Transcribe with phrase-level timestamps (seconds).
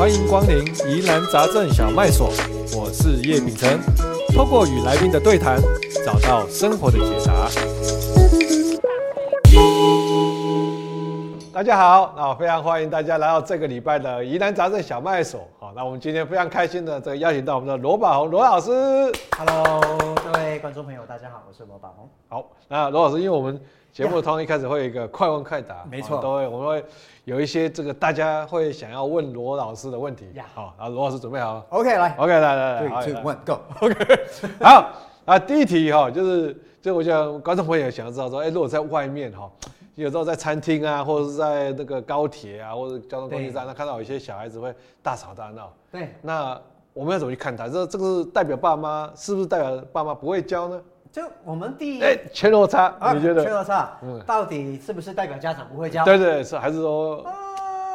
[0.00, 2.30] 欢迎光临疑难杂症小卖所，
[2.74, 3.78] 我是叶秉成，
[4.34, 5.60] 透过与来宾的对谈，
[6.06, 7.50] 找到生活的解答。
[11.52, 15.46] 大家好，那我非常欢迎大家来到这个礼拜的疑难杂症小卖所。
[15.58, 18.70] 好，那我们今天非常开心的这个邀请到我们的罗宝红罗老师。
[19.36, 19.82] Hello，
[20.24, 22.08] 各位观众朋友，大家好，我是罗宝红。
[22.26, 23.60] 好，那罗老师，因为我们
[23.92, 26.84] 节目通常一开始会有一个快问快答，没错，都会我们会
[27.24, 30.26] 有一些这个大家会想要问罗老师的问题。
[30.54, 33.60] 好，然后罗老师准备好？OK，来，OK，来来来，Three, two, one, go。
[33.86, 34.20] OK，
[34.60, 34.92] 好，
[35.24, 39.50] 啊，第一题哈，就是就我想观众朋友想要知道说，哎，如果在外面哈。
[39.96, 45.70] 有时候在餐厅啊，或者是在那个高铁啊，或者交通工具站，那看到有些小孩子会大吵大闹。
[45.92, 46.58] 对，那
[46.94, 47.68] 我们要怎么去看他？
[47.68, 50.80] 这这个是代表爸妈，是不是代表爸妈不会教呢？
[51.12, 53.42] 就我们第一，哎，全落差，你觉得？
[53.42, 56.04] 全落差，嗯，到底是不是代表家长不会教？
[56.04, 57.24] 对对，是还是说，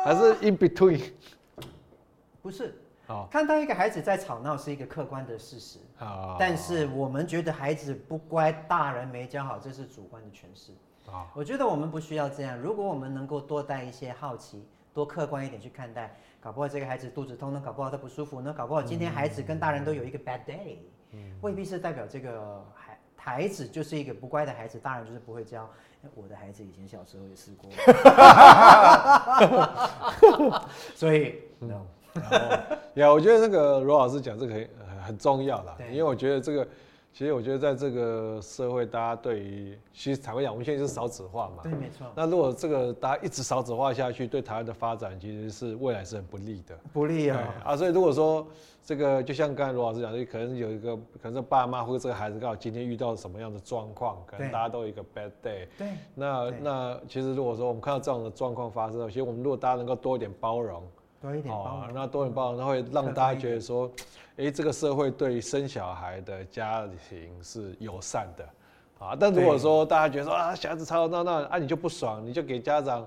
[0.03, 1.01] 还是 in between？
[2.41, 2.75] 不是，
[3.31, 5.79] 看到一个孩子在吵闹是一个客观的事实。
[6.37, 10.71] 但是我们觉得孩子不乖，大人没教好，这是主观的诠释。
[11.33, 12.57] 我觉得我们不需要这样。
[12.59, 20.77] 如果我们能够多带一些好奇，多客观一点去看待，搞不好这个孩子肚子痛呢，搞不好他不舒服呢，搞不好今天孩子跟大人都有一个 bad day，
[21.41, 22.63] 未必是代表这个
[23.25, 25.67] 孩孩子就是一个不乖的孩子，大人就是不会教。
[26.13, 27.67] 我的孩子以前小时候也试过，
[30.93, 31.81] 所以 no。
[32.93, 34.69] 呀，我觉得那个罗老师讲这个很
[35.07, 36.67] 很重要啦，因为我觉得这个。
[37.17, 41.63] 其实我觉得，在这个社会，大家对于其实坦白讲，我们现在是少子化嘛。
[41.63, 42.05] 对，没错。
[42.13, 46.77] 那如果这个大家一直少子化下去，对台湾的发展其实是未来是很不利的。
[46.91, 47.53] 不利啊！
[47.63, 48.45] 啊，所以如果说
[48.83, 55.65] 这个，就像刚才罗老师讲的，可能有一个，可能是爸妈或者这个孩子刚好今天遇到什么样的状况，可能大家都有一个 bad day。
[55.77, 55.87] 对。
[56.13, 60.83] 那那其实如果说我们看到这样的状况发生，其实我们如果大家能够多一点包容。
[61.21, 63.91] 多一点包容，那多一点包容，那会让大家觉得说，
[64.37, 68.45] 哎，这个社会对生小孩的家庭是友善的，
[68.99, 73.05] 啊，但如果说大家觉得说啊，小孩子吵吵闹闹，啊，你就不爽，你就给家长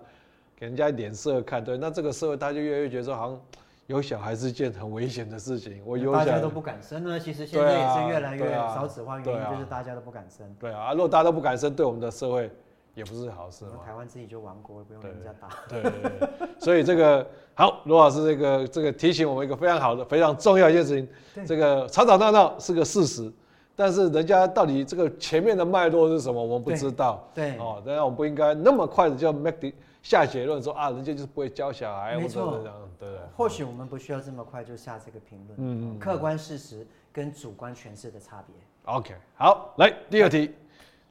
[0.56, 3.40] 给人家脸色看，对，那这个社会他就越来越觉得说，好像
[3.86, 7.20] 有小孩是件很危险的事情，我有大家都不敢生呢。
[7.20, 10.52] 其实现在也是越来越少子化，原因就是大家都不敢生。
[10.58, 12.50] 对啊，如果大家都不敢生，对我们的社会。
[12.94, 13.78] 也不是好事嘛。
[13.86, 15.48] 台湾自己就亡国，不用人家打。
[15.68, 16.28] 对对对，
[16.58, 17.24] 所以这个
[17.58, 21.44] 好，罗老师这个这个提醒我们一个非常好的、非常重要一件事情。
[21.44, 23.32] 这个吵吵闹闹是个事实，
[23.74, 27.28] 但是人家到底这个前面的脉络是什么，我们不知道。
[27.34, 29.72] 对哦，当然我们不应该那么快的就 make
[30.04, 32.14] 下结论说啊，人家就是不会教小孩。
[32.14, 33.08] 没样对。
[33.36, 35.58] 或许我们不需要这么快就下这个评论。
[35.58, 35.98] 嗯嗯。
[35.98, 38.54] 客观事实跟主观诠释的差别。
[38.84, 40.54] OK，好，来第二题。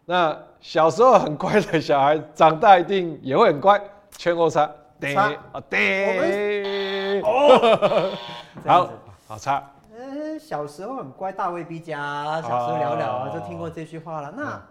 [0.06, 3.82] 那小时候很乖的小孩，长大一定也会很乖。
[4.12, 4.72] 圈或叉？
[5.00, 5.32] 对啊，
[5.70, 7.22] 对。
[7.22, 8.18] 哦，
[8.66, 8.90] 好，
[9.28, 9.64] 好差。
[9.96, 12.42] 嗯，小时候很乖，大未必佳。
[12.42, 14.32] 小时候聊聊啊，就听过这句话了。
[14.32, 14.62] 那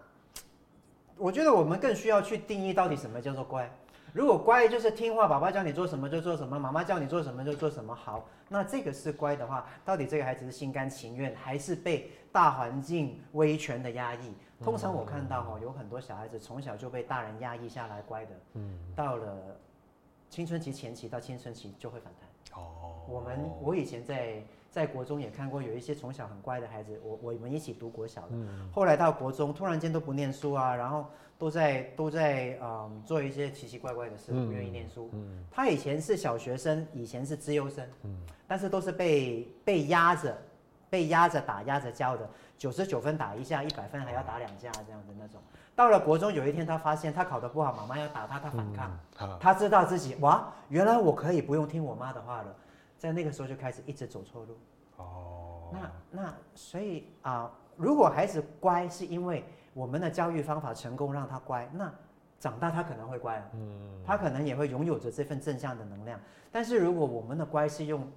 [1.16, 3.70] 我觉得我们更需要去定义到底什么叫做乖。
[4.12, 7.94] 如果乖就是听话，爸爸叫你做什么就做什么，妈妈叫你做什么就做什么。
[7.94, 14.34] 好，那这个是乖的话，到底这个孩子是心甘情愿，还是被大环境威权的压抑？
[14.64, 19.36] 通常我看到哈，有很多小孩子从小就被大人压抑下来乖的，嗯，到了
[20.30, 22.60] 青春期前期到青春期就会反弹。
[22.62, 28.36] 哦，我们我以前在在国中也看过有一些从小很乖的孩子，我我们一起读国小的，
[28.72, 31.06] 后来到国中突然间都不念书啊，然后
[31.38, 35.10] 都在都在嗯做一些奇奇怪怪的事，不愿意念书。
[35.12, 40.36] 嗯，他以前是小学生，以前是资优生，嗯，但是都是被被压着。
[40.96, 42.26] 被压着打，压着教的，
[42.56, 45.38] 九十九分打一下，一百分还要打两下，这样的那种。
[45.74, 48.98] 到了国中，有一天他发现他考得不好，妈妈要打他，他反抗。
[49.20, 52.56] 嗯、他知道自己哇，原来我可以不用听我妈的话了，
[52.96, 54.56] 在那个时候就开始一直走错路。
[54.96, 61.92] 哦，那那所以啊、呃，如果孩子乖是因为我们的教育方法成功让他乖，那
[62.40, 66.18] 长大他可能会乖，嗯，他可能也会拥有着这份正向的能量。
[66.50, 68.10] 但是如果我们的乖是用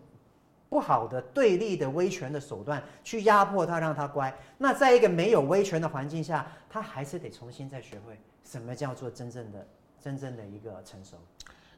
[0.70, 4.34] 不好的对立的威权的手段去压迫他，让他乖。
[4.58, 9.68] 那在一个没有威权的环境下，他还是得重新再学会什么叫做真正的、
[10.00, 11.18] 真正的一个成熟。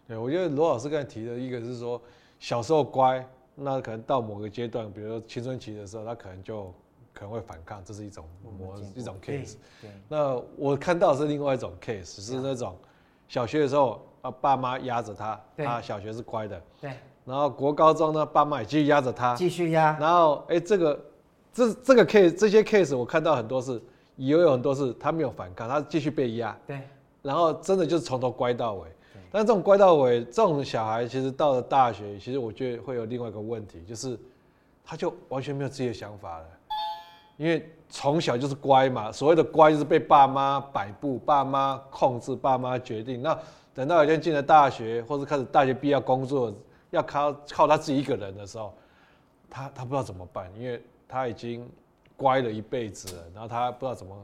[0.07, 2.01] 对，我觉得罗老师刚才提的一个是说，
[2.37, 6.65] 小时候乖，那可能到某个阶段，比如说青春期的时候，他可能就
[7.13, 8.25] 可能会反抗，这是一种
[8.59, 9.55] 模一种 case。
[9.81, 9.89] 对。
[10.09, 12.77] 那我看到的是另外一种 case，是那种
[13.29, 16.61] 小学的时候啊，爸妈压着他，他小学是乖的。
[16.81, 16.93] 对。
[17.25, 19.97] 然后国高中呢，爸妈也继续压着他，继续压。
[19.99, 20.99] 然后哎，这个
[21.53, 23.81] 这这个 case 这些 case 我看到很多是，
[24.15, 26.57] 也有很多是他没有反抗，他继续被压。
[26.65, 26.79] 对。
[27.21, 28.87] 然后真的就是从头乖到尾。
[29.33, 34.19] 但这种乖到尾，这种小孩其实到了大学，其实我觉得会有另外一个问题，就是
[34.83, 36.45] 他就完全没有自己的想法了，
[37.37, 43.21] 因为从小就是乖嘛，所谓的乖就是被爸妈摆布、爸妈控制、爸妈决定。
[43.21, 43.37] 那
[43.73, 46.53] 等到有一天进了大学，或者开始大学毕业工作，
[46.91, 48.73] 要靠靠他自己一个人的时候，
[49.49, 51.69] 他他不知道怎么办，因为他已经
[52.15, 54.15] 乖了一辈子了，然后他不知道怎么。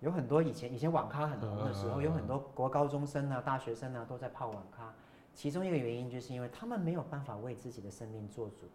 [0.00, 4.92] 有很多以前以前网咖很红的时候，有很多国高中生啊、大学生啊都在泡网咖。
[5.34, 8.66] 其中一个原因就是因为他们没有办法为自己的生命做主。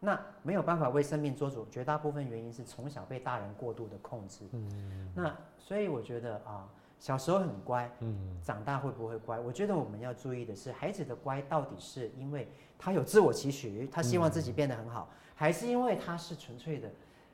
[0.00, 4.44] 那没有办法为生命做主，绝大部分原因是从小被大人过度的控制。
[4.52, 9.40] 嗯那所以我觉得啊，小时候很乖，嗯长大会不会乖？
[9.40, 12.48] 我觉得我们要注意的是，孩子的乖到底是因为
[12.84, 16.90] 他有自我期许，他希望自己变得很好，还是因为他是纯粹的？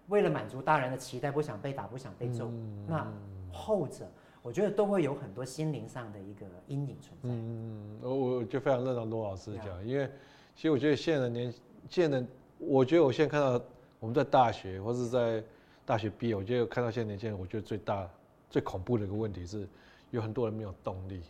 [0.07, 3.13] 为了满足大人的期待，不想被打，不想被揍，嗯、那
[3.53, 4.09] 后者
[4.43, 7.29] 我觉得都会有很多心灵上的一个阴影存在。
[7.31, 10.09] 嗯，我我就非常认同罗老师讲，嗯、因为
[10.55, 11.53] 其实我觉得现在的年，
[11.89, 12.27] 现在的
[12.59, 13.61] 我觉得我现在看到
[13.99, 15.43] 我们在大学或是在
[15.85, 18.09] 大学毕业，我觉得看到现在年轻人，我觉得最大
[18.49, 19.69] 最恐怖的一个问题是，
[20.13, 21.23] 有很多人没有动力，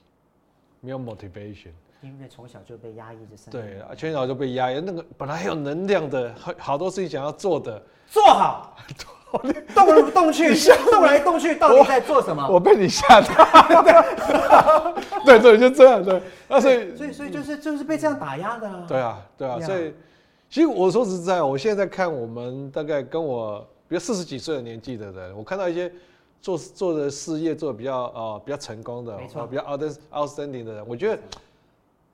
[0.82, 1.72] 没有 motivation。
[2.02, 8.74] 因为从小就被压抑着生对啊，从小就被压抑，那个本来很有能量的，好多事情想要做的，做好，
[9.74, 10.54] 动来动去，
[10.90, 12.46] 动来动去，到底在做什么？
[12.48, 14.94] 我，我被你吓到，
[15.24, 16.22] 对对，就这样对。
[16.48, 18.84] 那所以，所以，所以就是就是被这样打压的啊。
[18.88, 19.94] 对啊，对啊，所以
[20.48, 25.92] 其实我说实在，我现在看我们大概跟我比如四十几岁的年纪的人，我看到一些
[26.40, 29.82] 做做的事业做的比较呃比较成功的，没错，比较 out
[30.12, 31.22] outstanding 的人，我觉得。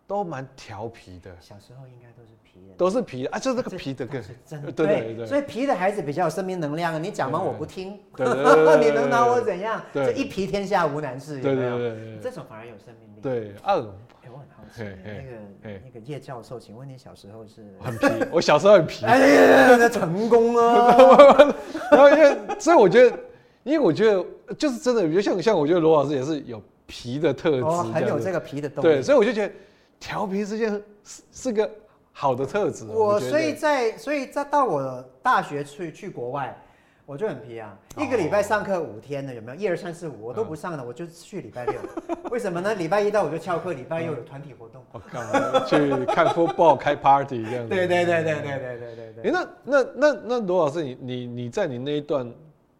[0.06, 3.30] 都蛮调皮的，小时候应该都是皮的，都是皮的。
[3.30, 9.82] 啊，就是这个皮的更真的，对对对，所以皮的孩子比较有生命能量啊，你讲完我不听， 你能拿我怎样？
[9.92, 13.20] 这一皮天下无难事，对对对，这种反而有生命力。
[13.20, 13.80] 对，二，
[14.22, 17.64] 哎，我很好奇，那个那个叶教授，请问你小时候是？
[17.80, 20.96] 很皮，我小时候很皮， 哎呀，那成功啊！
[21.90, 23.18] 然后因为，所以我觉得，
[23.64, 24.24] 因为我觉得
[24.54, 29.52] 就是真的，比如像像我觉得罗老师也是有皮的特质，很有这个皮的动力，对，所以我就觉得。
[29.98, 30.70] 调皮是件
[31.04, 31.70] 是是个
[32.12, 32.84] 好的特质。
[32.86, 36.56] 我所以在所以在到我大学去去国外，
[37.04, 37.76] 我就很皮啊。
[37.98, 39.56] 一个礼拜上课五天的有没有？
[39.58, 41.74] 一二三四五我都不上了，我就去礼拜六。
[42.30, 42.74] 为什么呢？
[42.74, 44.82] 礼拜一到我就翘课，礼拜六有团体活动。
[44.92, 47.68] 我靠，去看 football 开 party 这样子。
[47.74, 52.30] 对对对对对对对对那那那那罗老师，你你你在你那一段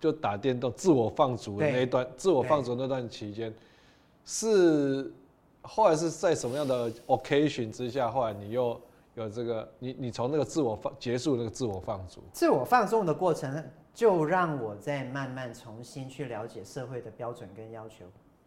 [0.01, 3.53] 就打电动自我放逐的那一段，自我放逐那段期间
[4.25, 5.13] 是。
[5.67, 8.81] 后来是在什么样的 occasion 之下，后来你又
[9.15, 18.05] 有这个，你你从那个自我放结束那个自我放逐，自我放纵的过程，就让我在慢慢重新去了解社会的标准跟要求，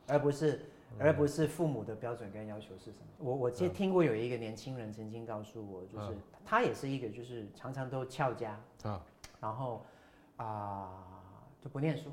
[0.08, 0.66] 而不是
[0.98, 3.08] 而不是父母的标准跟要求是什么。
[3.18, 9.02] 我我记得听过有一个年轻人曾经告诉我，就是他也是一个就是常常都翘家啊，
[9.40, 9.84] 然后
[10.38, 10.90] 啊
[11.60, 12.12] 就不念书，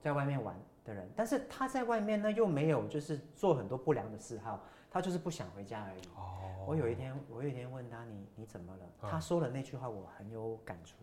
[0.00, 0.54] 在外面玩。
[0.88, 6.00] 的人，但是他在外面呢，又没有就是做很多不良的嗜好，他就是不想回家而已。
[6.16, 8.86] 哦，我有一天，我有一天问他，你你怎么了？
[9.02, 10.96] 他说了那句话，我很有感触。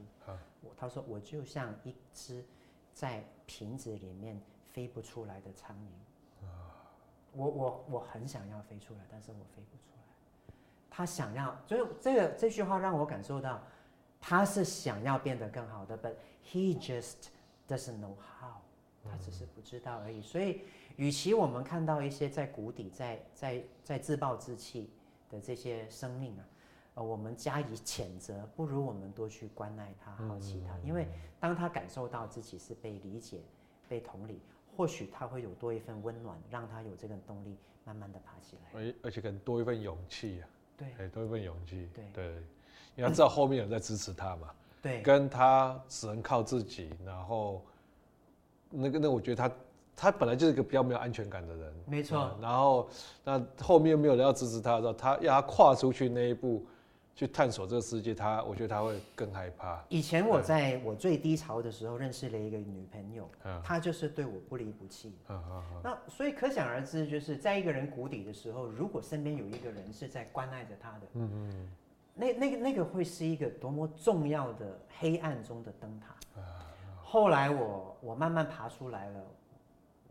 [0.61, 2.43] 我他说我就像一只
[2.93, 4.41] 在瓶子里面
[4.73, 6.47] 飞不出来的苍蝇。
[7.31, 10.55] 我我我很想要飞出来，但是我飞不出来。
[10.89, 13.61] 他想要，就是这个这句话让我感受到，
[14.19, 16.13] 他是想要变得更好的，but
[16.43, 17.27] he just
[17.67, 18.53] doesn't know how。
[19.09, 20.61] 他只是不知道而已，所以，
[20.95, 24.89] 与其我们看到一些在谷底、在在在自暴自弃
[25.29, 26.45] 的这些生命啊，
[26.95, 31.07] 呃，我们加以谴责，不如我们多去关爱他、好奇他，因为
[31.39, 33.41] 当他感受到自己是被理解、
[33.87, 34.39] 被同理，
[34.75, 38.79] 或许他会有多一份温暖，让他有这个动力，慢慢的爬起来。
[38.79, 42.25] 而而且可能多一份勇气啊，对，多一份勇气，对对，
[42.95, 47.61] 因为他知道后面有在支持他嘛，对，跟他只能靠自己，然后。
[48.75, 49.55] 那个，那我觉得他，
[49.95, 52.37] 他本来就是一个比较没有安全感的人，没错。
[52.41, 52.89] 然后，
[53.23, 56.65] 那后面又没有人要支持他的时候，他要他跨出去那一步，
[57.15, 59.81] 去探索这个世界，他我觉得他会更害怕。
[59.87, 63.29] 以前我在我最低潮的时候认识了一个女朋友，
[63.63, 65.13] 她就是对我不离不弃。
[65.81, 71.69] 那所以可想而知，就是在一个人谷底的时候，如果身边有一个人是在关爱着他的，嗯嗯，
[72.15, 76.13] 那那个那个会是一个多么重要的黑暗中的灯塔。
[77.07, 79.21] 后来我我慢慢爬出来了，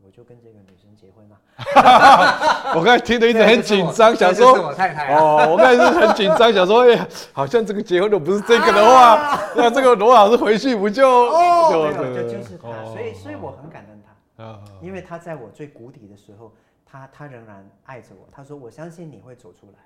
[0.02, 1.36] 我就跟这个女生结婚了。
[2.74, 14.02] 我刚才听得一直很紧张，想说我太太哦，我刚才是很紧张，想说哎，好像这个结婚的不是这个的话，那这个罗老师回去不就哦，就就是他，所以所以我很感恩
[14.36, 16.52] 他，因为他在我最谷底的时候
[16.84, 18.28] 他他仍然爱着我。
[18.32, 19.78] 他说：“我相信你会走出来。”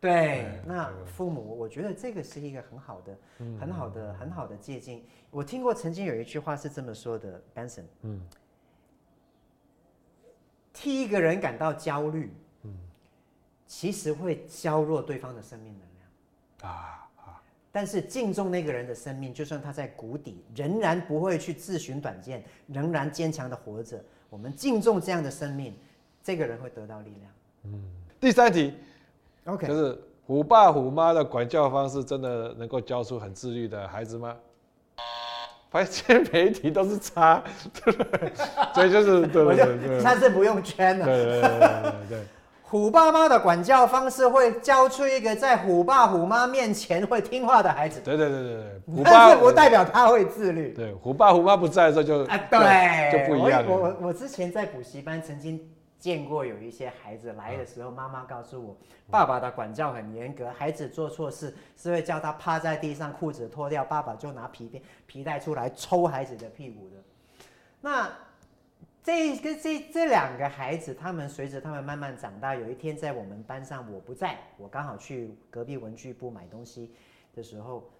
[0.00, 3.18] 对，那父母，我觉得这个是一个很好的、
[3.60, 5.02] 很好的、很好的借鉴。
[5.30, 8.20] 我听过曾经有一句话是这么说的，Benson，嗯，
[10.72, 12.74] 替一个人感到焦虑，嗯，
[13.66, 15.82] 其实会削弱对方的生命能
[16.62, 17.06] 量啊。
[17.72, 24.02] 但是敬重那个人的生命，就算他在谷底，仍然不会去自寻短见，仍然坚强的活着。
[24.28, 25.76] 我们敬重这样的生命，
[26.20, 27.32] 这个人会得到力量。
[27.64, 27.84] 嗯，
[28.18, 28.74] 第三题
[29.44, 34.36] ，OK，就是虎爸虎妈的管教方式真的能够教出很自律的孩子吗？
[35.70, 37.42] 发现每一题都是差，
[37.84, 38.32] 对不对？
[38.74, 41.04] 所以就是对对对对，他是不用圈的。
[41.04, 42.18] 对对对对对，对。
[42.62, 48.00] 虎爸妈的管教方式会教出一个在虎爸虎妈面前会听话的孩子。
[48.04, 50.72] 对对对对对，但是不代表他会自律。
[50.72, 53.64] 对，虎爸虎妈不在的时候就啊，对，就不一样。
[53.66, 55.60] 我我我之前在补习班曾经
[56.00, 58.76] 见过有一些孩子来的时候，妈妈告诉我，
[59.08, 66.96] 爸爸的管教很严格，孩子做错事是会叫他趴在地上，裤子脱掉，爸爸就拿皮鞭皮带出来抽孩子的屁股的。
[67.80, 68.10] 那。
[69.02, 76.94] 这个这这两个孩子，他们随着他们慢慢长大，有一天在我们班上，我不在，我刚好去隔壁文具部买东西
[77.34, 77.90] 的时候，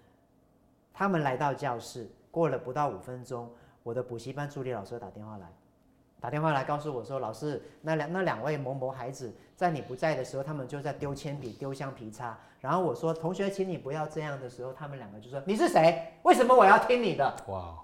[0.93, 5.51] 他们来到教室，过了不到五分钟，我的补习班助理老师打电话来，
[6.21, 16.13] 打电话来告诉我说，老师，那两那两位某某孩子在你不在的时候，他们就在丢铅笔、丢橡皮擦，然后我说，同学，请你不要这样的时候，他们两个就说，你是谁？
[16.21, 17.35] 为什么我要听你的？
[17.47, 17.75] 哇！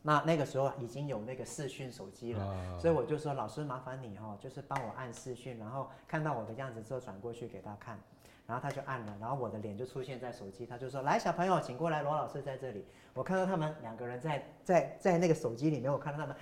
[0.00, 7.98] 那那个时候已经有那个视讯手机了，啊、所以我就说，老师麻烦你哦，就是帮我按视讯，然后看到我的样子之后转过去给他看，
[8.46, 12.86] 然后他就按了，然后我的脸就出现在手机，他就说，来小朋友请过来，罗老师在这里。
[13.12, 16.34] 我看到他们两个人在在在那个手机里面，我看到他们，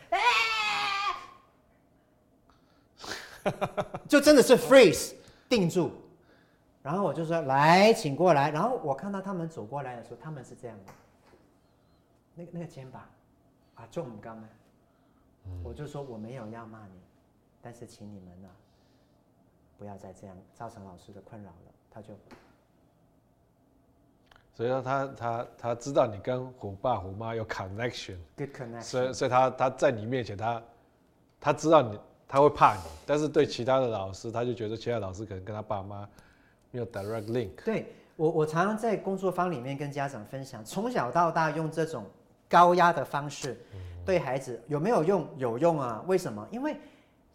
[4.09, 5.15] 就真的是 freeze
[5.49, 5.91] 定住，
[6.83, 10.93] 然后我就说，来请过来，然后我看到他们走过来的时候，他们是这样的，
[12.35, 13.03] 那个那个肩膀。
[13.77, 14.49] 啊，就很刚呢，
[15.63, 16.99] 我就说我没有要骂你，
[17.61, 18.49] 但是请你们呢，
[19.77, 21.73] 不要再这样造成老师的困扰了。
[21.91, 22.15] 他就，
[24.55, 30.63] 所以说他他他知道你跟虎爸虎妈有 connection，good connection，所以所以他他在你面前他
[31.39, 36.09] 他知道你他会怕你，但是对其他的老师他就觉得其他老师可能跟他爸妈
[36.71, 37.51] 没有 direct link。
[37.65, 42.05] 对我我常常在工作坊里面跟家长分享，从小到大用这种。
[42.49, 43.61] 高压的方式
[44.05, 45.29] 对孩子有没有用？
[45.37, 46.01] 有用啊！
[46.07, 46.47] 为什么？
[46.53, 46.77] 因为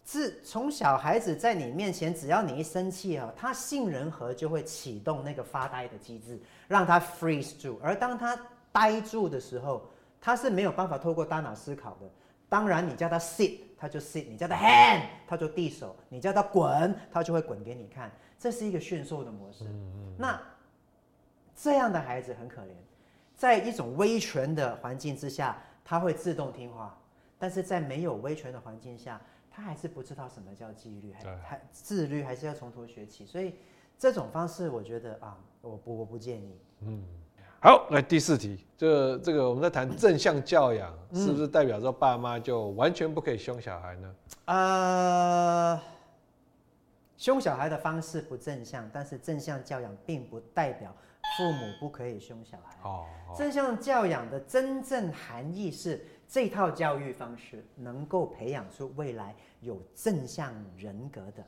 [0.05, 7.77] 自从小孩子在你面前，只要你一生气啊，他杏仁核就会启动那个发呆的机制，让他 freeze 住。
[7.83, 8.39] 而当他
[8.71, 9.85] 呆住的时候，
[10.21, 12.09] 他是没有办法透过大脑思考的。
[12.47, 18.11] 当然，你叫他 sit，他就 sit；你叫他 hand，他就递手；你叫他滚，他就会滚给你看。
[18.37, 19.65] 这是一个驯兽的模式。
[20.19, 20.39] 那
[21.55, 22.67] 这样的孩子很可怜。
[23.35, 26.95] 在一种威权的环境之下，他会自动听话；
[27.39, 29.19] 但是在没有威权的环境下，
[29.49, 33.25] 他还是不知道什么叫纪律，还还自律，还是要从头学起。
[33.25, 33.55] 所以
[33.97, 36.55] 这种方式，我觉得啊，我不我不建议。
[36.81, 37.03] 嗯，
[37.63, 44.15] 好，来第四题，这这个我们在谈正向教养，是不是代表说爸妈就完全不可以凶小孩呢？
[44.45, 45.79] 呃，
[47.17, 50.91] 凶小孩的方式不正向，但是正向教养并不代表。
[51.37, 52.75] 父母不可以凶小孩。
[52.83, 53.05] 哦，
[53.37, 61.43] 正向教养的真正含义是，这套教育方式能够培养出未来有正向人格的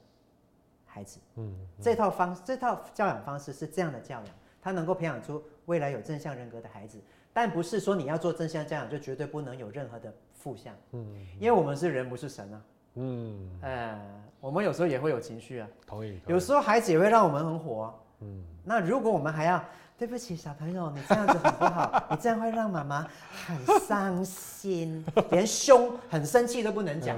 [0.86, 1.20] 孩子。
[1.38, 4.26] 嗯，这套方这套教养方式是这样的教养，
[4.62, 7.00] 它能够培养出未来有正向人格的孩子，
[7.32, 10.74] 但不是说你要做正向家长就绝对不能有任何的负向。
[10.92, 11.06] 嗯，
[11.40, 12.62] 因为我们是人，不是神啊。
[12.96, 14.00] 嗯，哎，
[14.40, 15.68] 我们有时候也会有情绪啊。
[15.88, 16.20] 同意。
[16.28, 17.96] 有时候孩子也会让我们很火啊。
[18.22, 19.64] 嗯，那如果我们还要
[19.98, 23.08] 对不起小朋友，你这样子很不好， 你这样会让妈妈
[23.48, 27.18] 很伤心， 连凶、很生气都不能讲，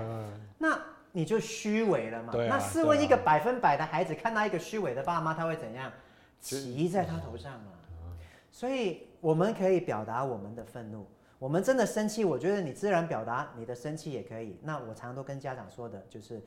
[0.58, 0.80] 那
[1.12, 2.34] 你就虚伪了嘛。
[2.34, 5.92] 那试问一个百分百的孩子，看到一个虚伪的爸妈，他会怎样？
[6.40, 7.72] 骑在他头上嘛。
[8.56, 11.06] 所以我们可以表达我们的愤怒，
[11.38, 14.58] 我们真的生气，我觉得你自然表达你的生气也可以。
[14.64, 16.42] 那我常常都跟家长说的就是，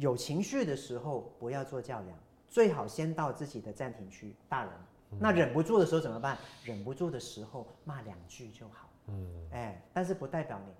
[0.00, 2.18] 有情绪的时候不要做较量。
[2.48, 4.72] 最好先到自己的暂停区，大人。
[5.20, 6.36] 那忍不住的时候怎么办？
[6.64, 8.90] 忍不住的时候骂两句就好。
[9.06, 10.72] 嗯，哎，但是不代表你，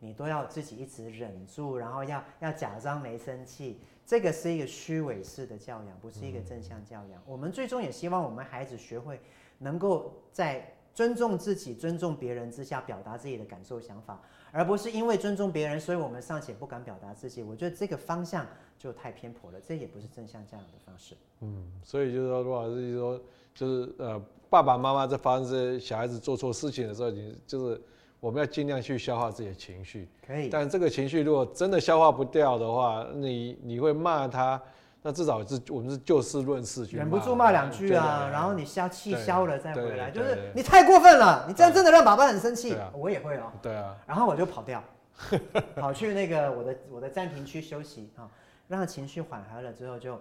[0.00, 3.78] 你都要自己一直忍住，然后要要假装没生气。
[4.04, 7.22] 这个是一个虚伪式的教养，不是一个正向教养。
[7.24, 9.20] 我们最终也希望我们孩子学会
[9.58, 17.40] 能够在尊重自己、尊重别人之下表达自己的感受、想法，而不是因为尊重别人，所以我们尚且不敢表达自己。
[17.40, 18.44] 我觉得这个方向
[18.76, 21.14] 就太偏颇了，这也不是正向教养的方式。
[21.40, 23.22] 嗯，所以就是说，罗老师就是说，
[23.54, 27.80] 就是呃，爸爸妈妈在发生这些小孩子做错事情的时候，你就是
[28.20, 30.08] 我们要尽量去消化自己的情绪。
[30.24, 30.48] 可以。
[30.48, 34.60] 但这个情绪如果真的消化不掉的话，你你会骂他。
[35.02, 43.50] 那至少是我们是就事论事去，忍不住骂两句啊，然后你消气消了再回来，就是你太过分了，你这样真的让爸爸很生气，我也会哦。
[43.62, 44.84] 对啊，然后我就跑掉，
[45.74, 48.28] 跑去那个我的我的暂停区休息啊，
[48.68, 50.20] 让情绪缓和了之后就，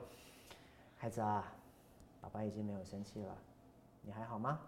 [0.98, 1.44] 孩子啊，
[2.22, 3.36] 爸爸已经没有生气了，
[4.01, 4.60] 你还好吗？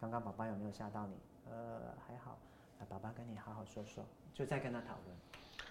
[0.00, 1.16] 刚刚爸爸有没有吓到你？
[1.50, 2.38] 呃，还好，
[2.78, 4.04] 那爸爸跟你好好说说，
[4.34, 5.16] 就再跟他讨论。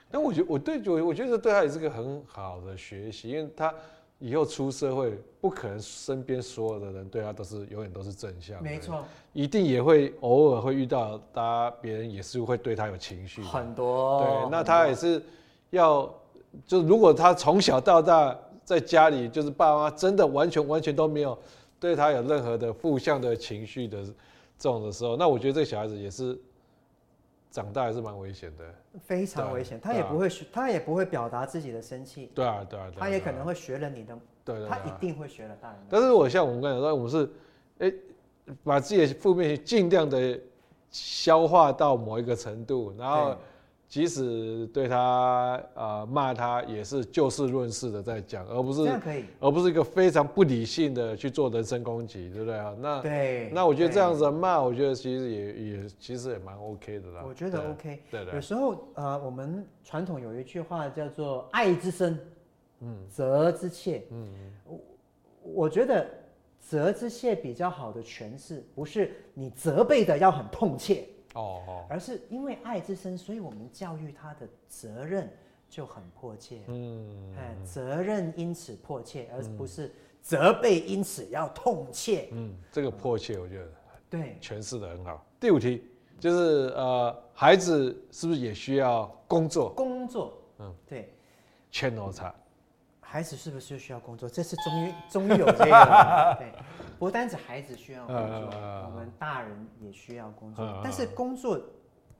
[0.10, 3.74] 但我觉得我对我我觉得对他也是个很好的学习，因为他
[4.20, 15.22] 以后出社会，不可能身边所有的人对他都是永远都是正向的，没错，一定也会偶尔会遇到，大家别人也是会对他有情绪，很多，对，那他也是
[15.72, 16.08] 要，
[16.68, 21.36] 就如果他从小到大在家里，就是爸妈真的完全完全都没有
[21.80, 26.40] 对他有任何的负向的情绪的这种的时候，那我觉得这个小孩子也是。
[27.54, 28.66] 长大还是蛮危险的，
[29.00, 29.80] 非常危险。
[29.80, 32.32] 他也不会学，他也不会表达自己的生气。
[32.34, 35.78] 对啊，对啊，他也可能会学了你的，对，他一定会学了大人。
[35.88, 37.30] 但是我像我们刚才说，我们是，
[37.78, 37.94] 哎，
[38.64, 40.40] 把自己的负面尽量的
[40.90, 43.38] 消化到某一个程度，然后。
[43.94, 52.76] 即使对他呃骂他，也是就事论事的在讲，而不是这样可以，而不是一个非常不理性的去做人身攻击，对不对啊？
[52.80, 57.24] 那对，那我觉得这样子骂，我觉得其实也也其实也蛮 OK 的啦。
[57.24, 58.34] 我觉得 OK，对对，对。
[58.34, 62.20] 有时候呃，我们传统有一句话叫做“爱之深，
[62.80, 64.80] 嗯，责之切”，嗯嗯，我
[65.54, 66.10] 我觉得
[66.60, 71.06] “责之切”比较好的诠释，不是你责备的要很痛切。
[71.34, 75.32] 哦哦，而是因为爱之深，所以我们教育他的责任
[75.70, 76.62] 就很迫切。
[76.68, 82.30] 嗯，哎，责任因此迫切，而不是责备因此要痛切。
[82.32, 83.68] 嗯，这个迫切我觉得
[84.10, 85.26] 对诠释的很好。
[85.39, 85.84] 第五题
[86.19, 89.69] 就是呃，孩子是不是也需要工作？
[89.74, 91.13] 工作，嗯，对，
[91.72, 92.34] 牵头差。
[93.02, 94.28] 孩子是不是需要工作？
[94.28, 96.54] 这次终于终于有这个， 对。
[97.04, 98.50] 不单止孩子需要工作，
[98.86, 100.80] 我们大人也需要工作。
[100.82, 101.62] 但是工作，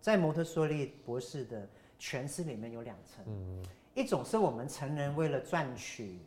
[0.02, 1.66] 在蒙特梭利博士的
[1.98, 3.24] 诠释里面有两层，
[3.94, 6.20] 一种是我们成人为了赚取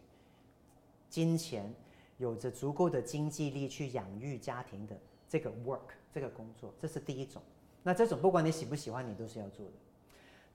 [1.11, 1.71] 金钱，
[2.17, 4.97] 有着足够的经济力去养育家庭的
[5.29, 7.43] 这个 work 这个工作，这是第一种。
[7.83, 9.73] 那这种不管你喜不喜欢，你都是要做的。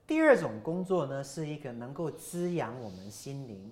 [0.08, 3.72] 第二种工作呢，是一个能够滋养我们心灵。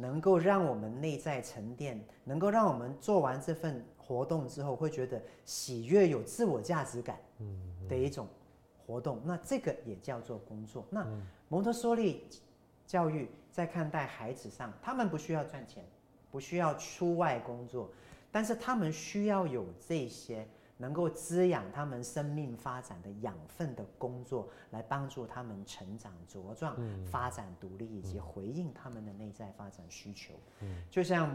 [0.00, 7.18] 能够让我们内在沉淀，能够让我们做完这份活动之后，会觉得喜悦、有自我价值感
[7.88, 8.26] 的一种
[8.86, 9.20] 活动。
[9.24, 10.84] 那这个也叫做工作。
[10.90, 11.06] 那
[11.48, 12.24] 蒙特梭利
[12.86, 15.84] 教育在看待孩子上，他们不需要赚钱，
[16.30, 17.90] 不需要出外工作，
[18.32, 20.46] 但是他们需要有这些。
[20.80, 30.32] 能够滋养他们生命发展的养分的工作，来帮助他们成长茁壮、发展独立，以及回应他们的内在发展需求。
[30.90, 31.30] 就像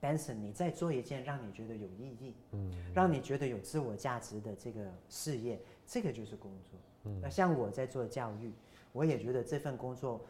[0.00, 6.78] Benson，你在做一件让你觉得有意义、嗯让你觉得有自我价值的这个事业，这个就是工作。
[7.20, 8.52] 那像我在做教育，
[8.92, 10.20] 我也觉得这份工作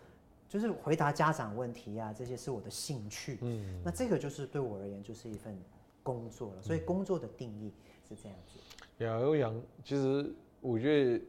[0.48, 3.38] 就是回答家长问题啊，这些是我的兴趣。
[3.42, 5.54] 嗯那这个就是对我而言就是一份
[6.02, 6.62] 工作了。
[6.62, 7.74] 所以工作的定义。
[8.08, 9.04] 是这样子。
[9.04, 11.24] 呀，我想，其实我觉得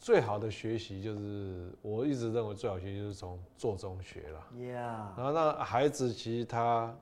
[0.00, 4.46] 最好的学习就是，我一直认为最好学习就是从做中学了。
[4.56, 5.16] Yeah。
[5.16, 6.92] 然后那孩子其实他，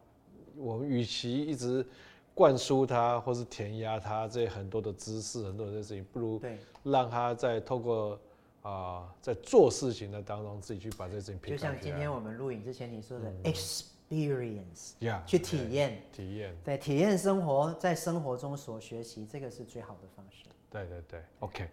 [0.56, 1.86] 我们与其一直
[2.34, 6.40] 灌输他或是填鸭他这些很多的知识，很多的事情，不如
[6.82, 8.12] 让他在透过
[8.60, 11.40] 啊、呃，在做事情的当中自己去把这些事情。
[11.50, 13.86] 就像今天我们录影之前你说的 X。
[14.10, 14.92] experience，
[15.24, 20.44] 去体验，体验，对，体验生活，在生活中所学习，这个是最好的方式。
[20.68, 21.68] 对对对，OK，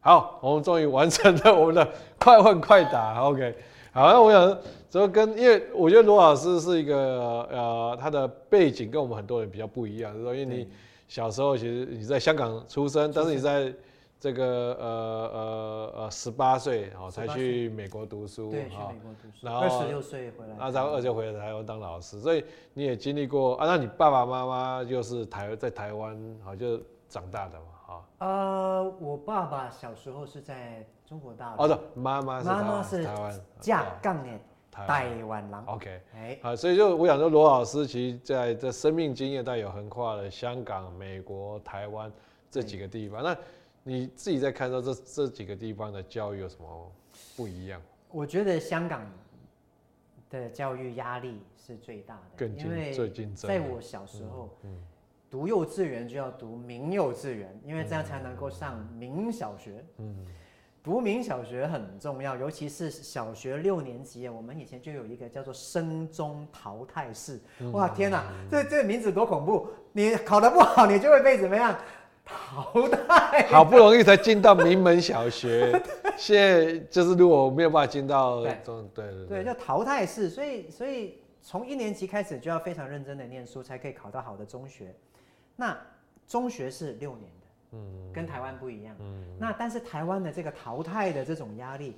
[0.00, 3.54] 好，我们终于完成了我们的快问快答，OK，
[3.92, 4.58] 好，那我想
[4.90, 10.68] 说跟，因为我觉得罗老师是一个呃，他的背景跟我们很多人比较不一样，就是说，因为你
[11.08, 13.72] 小时候其实你在香港出生，但是你在。
[14.20, 23.66] 这个呃呃呃十八岁哦才去美国读书，对，去美国读书，然后二十六岁回来，然后二十六回来台湾当老师，所以你也经历过啊。
[23.66, 28.04] 那你爸爸妈妈就是台在台湾好就长大的嘛，哈。
[28.18, 34.30] 呃，我爸爸小时候是在中国大陆，哦，对，妈妈是妈妈是台湾，架杠的
[34.72, 42.10] 台湾人，OK，哎，啊，所以就我想说，罗老师其实在这生命经验带有横跨了香港、美国、台湾。
[42.50, 43.22] 这几个地方。
[43.22, 43.36] 那
[43.88, 46.92] 你自己在看到这这几个地方的教育有什么
[47.34, 47.80] 不一样？
[48.10, 49.10] 我觉得香港
[50.28, 53.48] 的教育压力是最大的，更，因为最竞争。
[53.48, 54.82] 在我小时候，嗯，嗯
[55.30, 59.82] 读幼稚园就要读名幼稚园，因为这样才能够上名小学。
[59.96, 60.14] 嗯。
[60.80, 67.38] 读名小学很重要，尤其是小学六年级，我们以前就有一个叫做“升中淘汰式”。
[67.72, 69.68] 哇，天哪，这这个名字多恐怖！
[69.92, 71.76] 你考得不好，你就会被怎么样
[72.28, 73.46] 淘汰？
[73.48, 75.80] 好不容易才进到名门小学，
[76.16, 80.28] 现在就是如果没有办法进到中，对对对，对，叫淘汰式。
[80.28, 84.94] 所以，所以从一年级开始就要非常认真的念书，才可以考到好的中学。
[85.56, 85.76] 那
[86.26, 87.30] 中学是六年。
[87.72, 88.96] 嗯，跟台湾不一样。
[88.98, 91.96] 嗯，那但是台湾的这个淘汰的这种压力，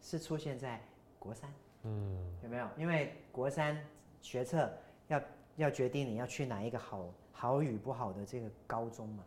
[0.00, 0.80] 是出现在
[1.18, 1.52] 国三。
[1.82, 2.66] 嗯，有没有？
[2.78, 3.78] 因为国三
[4.22, 4.72] 学测
[5.08, 5.20] 要
[5.56, 9.22] 要决定你要去哪一个好好与不好的这个高中嘛。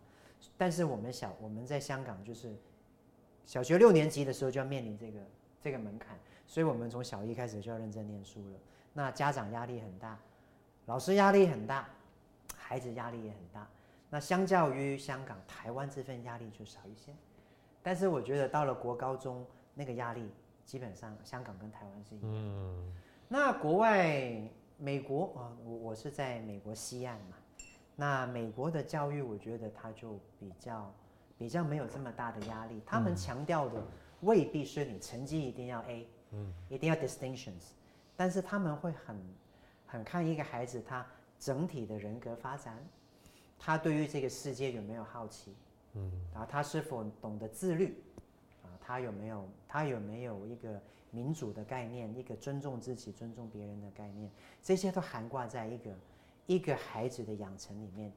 [0.57, 2.55] 但是我们小我们在香港就是
[3.45, 5.19] 小学六年级的时候就要面临这个
[5.61, 8.59] 这个门槛，所以我们从小一开始就要认真念书了。
[8.93, 10.19] 那家长压力很大，
[10.85, 11.87] 老师压力很大，
[12.55, 13.67] 孩子压力也很大。
[14.09, 17.13] 那相较于香港、台湾这份压力就少一些，
[17.83, 20.29] 但是我觉得到了国高中那个压力，
[20.65, 22.31] 基本上香港跟台湾是一样。
[22.33, 22.93] 嗯。
[23.27, 24.41] 那国外
[24.77, 27.37] 美国啊，我我是在美国西岸嘛，
[27.99, 30.93] 那美国的教育我觉得它就比较
[31.37, 33.83] 比较没有这么大的压力，他们强调的
[34.21, 37.73] 未必是你成绩一定要 A，嗯，一定要 distinctions，
[38.15, 39.17] 但是他们会很
[39.85, 41.05] 很看一个孩子他
[41.37, 42.77] 整体的人格发展。
[43.59, 45.53] 他对于这个世界有没有好奇？
[45.95, 48.01] 嗯，啊，他是否懂得自律？
[48.63, 50.81] 啊，他有没有他有没有一个
[51.11, 54.31] 民主的概念，一个尊重自己、尊重别人的概念？
[54.63, 55.91] 这些都涵盖在一个
[56.49, 58.11] 一个孩子的养成里面。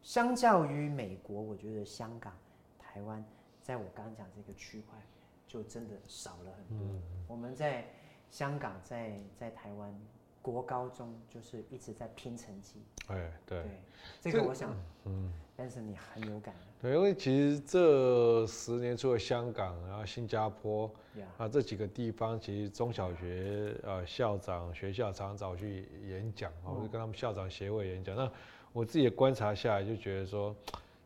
[0.00, 2.32] 相较于美国，我觉得香港、
[2.78, 3.22] 台湾，
[3.60, 4.98] 在我刚刚讲这个区块，
[5.46, 6.88] 就真的少了很多。
[6.88, 7.84] 嗯，我们在
[8.30, 9.94] 香港，在在台湾。
[10.52, 13.80] 国高中就是一直在拼成绩，哎，对，对，
[14.20, 14.72] 这个我想，
[15.04, 20.88] 嗯，但是你很有感，对，因为其实这十年除了香港，然后新加坡
[21.36, 28.14] 啊这几个地方，其实中小学呃校长学校常常找我去演讲，我就跟他们校长协会演讲。
[28.14, 28.30] 那
[28.72, 30.54] 我自己观察下来，就觉得说，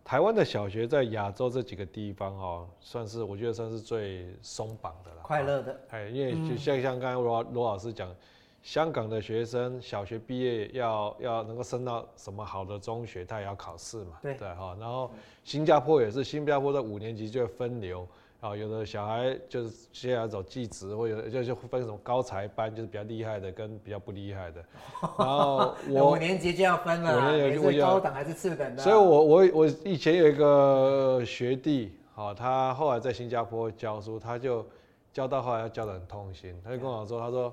[0.05, 8.14] 台湾的小学在亚洲这几个地方哦，算是我觉得算是最松绑的了，快乐的，哎，因为就像像刚才罗罗老师讲。
[8.62, 14.18] 香港的学生小学毕业要要能够升到什么好的中学，他也要考试嘛。
[14.20, 15.10] 对对哈，然后
[15.44, 18.06] 新加坡也是，新加坡的五年级就会分流
[18.40, 24.62] 啊，有的小孩就是接下来走技职，或者就就分什么高才班，就是比较厉害的跟比较不厉害的。
[25.18, 28.82] 然后我五年级就要分了，五年级是高等还是次等的？
[28.82, 34.66] 所以我我我以前有一个学弟，好，他后来在新加坡教书，他就
[35.14, 37.50] 教到后来要教得很痛心，他就跟我说，他说。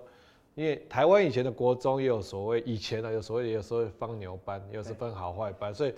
[0.58, 5.94] 因为台湾以前的国中也有所谓，以前呢有所谓，有所谓放牛班，又是分好坏班，所以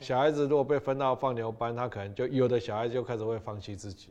[0.00, 4.08] 小孩子如果被分到放牛班，他可能就有的小孩子就开始会放弃自己。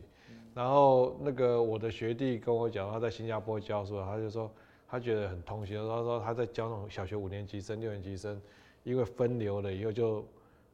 [0.53, 4.51] 然后那个我的学弟跟我讲，他在新加坡教书，他就说
[4.88, 8.39] 他觉得很痛心，他说他在教那种小学五年级生、六年级生，
[8.83, 10.23] 因为分流了以后就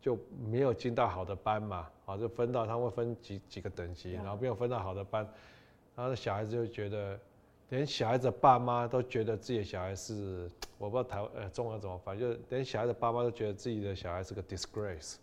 [0.01, 0.19] 就
[0.51, 5.25] 没有进到好的班嘛，啊就分到他会分几几个等级，然后没有分到好的班，
[5.95, 7.17] 然后小孩子就觉得。
[7.73, 15.15] 连小孩子爸妈都觉得自己的小孩是，我不知道台湾呃中文怎么翻，就是连小孩子爸妈都觉得自己的小孩是个 disgrace，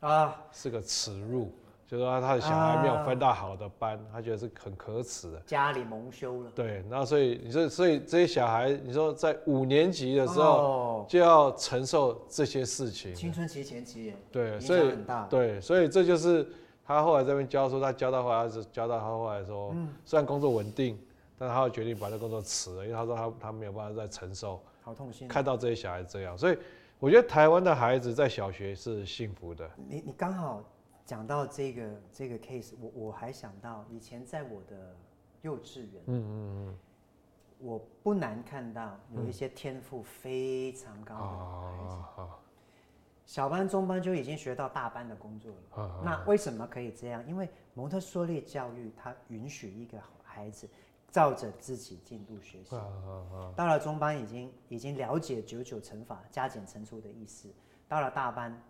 [0.00, 1.52] 啊，是个耻辱，
[1.86, 6.50] 就是说他的小孩没有分到好的班，啊、他觉得是很可耻的，家里蒙羞了。
[6.54, 16.48] 对，然后所以你说，所以这些小孩，你说在五年级的时候就要承受这些事情，青春期前期，对，所以很大对，所以这就是
[16.86, 20.98] 他后来这边教书，他教到后来是教到他后来说，嗯、虽然工作稳定。
[21.38, 26.58] 但他会决定把这工作辞了，因为他说他他没有办法再承受，好痛心，看到这些小孩这样，所以
[26.98, 29.70] 我觉得台湾的孩子在小学是幸福的。
[29.88, 30.64] 你你刚好
[31.04, 34.96] 讲到这个这个 case，我我还想到以前在我的
[35.42, 36.78] 幼稚园，嗯嗯嗯，
[37.60, 42.32] 我不难看到有一些天赋非常高的孩子，
[43.24, 46.02] 小班中班就已经学到大班的工作了。
[46.04, 47.24] 那为什么可以这样？
[47.28, 50.68] 因为蒙特梭利教育它允许一个孩子。
[51.10, 52.76] 照着自己进度学习，
[53.56, 57.48] 到了中班已经已经了解九九乘法、加减乘除的意思，
[57.88, 58.62] 到了大班，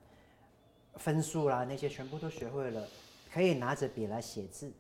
[0.94, 2.86] 分数啦那些全部都学会了，
[3.32, 4.72] 可以拿着笔来写字。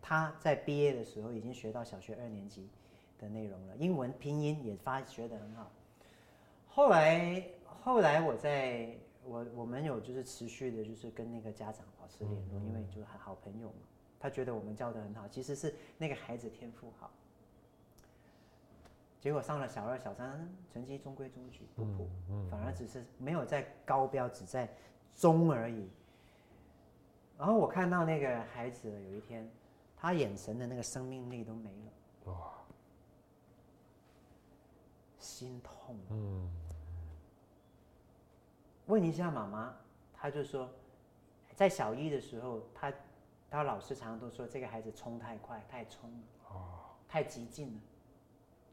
[0.00, 2.68] 他在毕业的时候已经学到小学二年级
[3.18, 5.70] 的内容了，英文拼音也发学得很好。
[6.68, 7.44] 后来
[7.82, 13.74] 后来我在我我们有就是持续的，就是跟那个家长保持联络，因为就是好朋友嘛。
[14.18, 17.10] 他觉得我们教的很好，其实是那个孩子天赋好。
[19.20, 24.68] 结果上了小二、小三，成绩中规中矩，不普，嗯嗯、反而只是没有在高标，只在
[25.14, 25.88] 中而已。
[27.36, 29.50] 然后我看到那个孩子有一天，
[29.96, 32.52] 他眼神的那个生命力都没了，哇，
[35.18, 35.96] 心痛。
[36.10, 36.48] 嗯，
[38.86, 39.74] 问一下妈妈，
[40.14, 40.70] 他就说，
[41.54, 42.92] 在小一的时候，他
[43.56, 46.18] 他老师常常都说这个孩子冲太快，太冲了，
[46.50, 47.80] 哦，太激进了。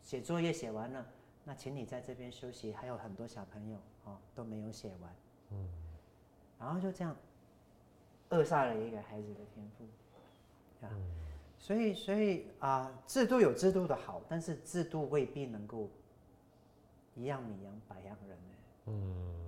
[0.01, 1.05] 写作业写完了，
[1.45, 2.73] 那请你在这边休息。
[2.73, 5.15] 还有很多小朋友哦都没有写完，
[5.51, 5.69] 嗯，
[6.59, 7.15] 然后就这样
[8.31, 9.85] 扼杀了一个孩子的天赋，
[10.85, 11.01] 啊，嗯、
[11.57, 15.87] 所以所以啊，制度有制度的好，但是制度未必能够
[17.15, 18.53] 一样米养百样人呢。
[18.87, 18.93] 嗯，
[19.37, 19.42] 对。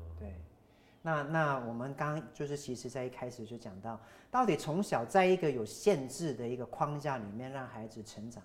[1.06, 8.42] 那那我们刚就是其实在一开始就讲到，到底从小在一个有限制的一个框架里面让孩子成长，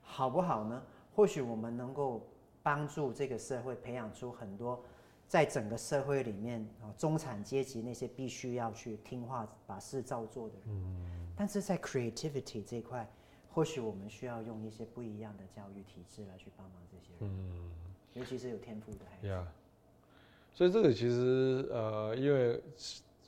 [0.00, 0.82] 好不好呢？
[1.14, 2.26] 或许我们能够
[2.62, 4.82] 帮助这个社会培养出很多，
[5.28, 10.68] 在整个社会里面啊，中产阶级那些必须要去听话、把事照做的人。
[10.68, 11.34] 嗯。
[11.36, 13.06] 但是在 creativity 这一块，
[13.52, 17.30] 或许我们需要用一些不一样的教育体制来去帮忙这些人。
[17.30, 17.70] 嗯。
[18.14, 19.26] 尤其是有天赋的孩子。
[19.26, 19.44] Yeah.
[20.54, 22.60] 所以这个其实呃，因为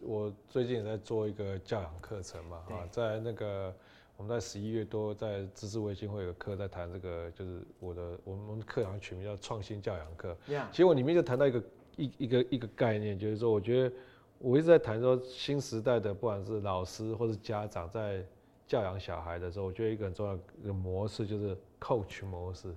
[0.01, 3.75] 我最近也在做一个教养课程嘛，啊，在那个。
[4.19, 10.37] 我们在十一月多在知识卫星会有个课在谈这个，就是我的我们课堂取名叫创新教养课。
[10.71, 11.65] 其实我里面就谈到一个
[11.97, 13.97] 一一个一个概念，就是说，我觉得
[14.39, 18.25] 我一直在谈说新时代的不管是老师或是家长在
[18.65, 22.73] 教养小孩的时候，我觉得一个很重要的一个模式就是 coach 模式，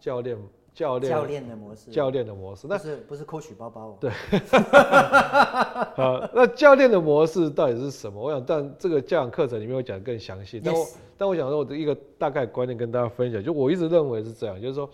[0.00, 0.38] 教练。
[0.74, 3.98] 教练教练的模式，教练的模式，那是不是 Coach 包包？
[4.00, 4.10] 对，
[5.94, 8.18] 好，那教练的模式到底是什么？
[8.18, 10.58] 我想，但这个教养课程里面会讲得更详细。
[10.64, 10.86] 但我
[11.18, 14.88] 但我想说，我的一个大概观念跟大家分享，就我一直认为是这样，就是说，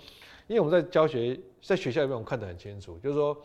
[0.48, 3.36] 因为我们在教学，在学校里面，我们看得很清楚，就是说，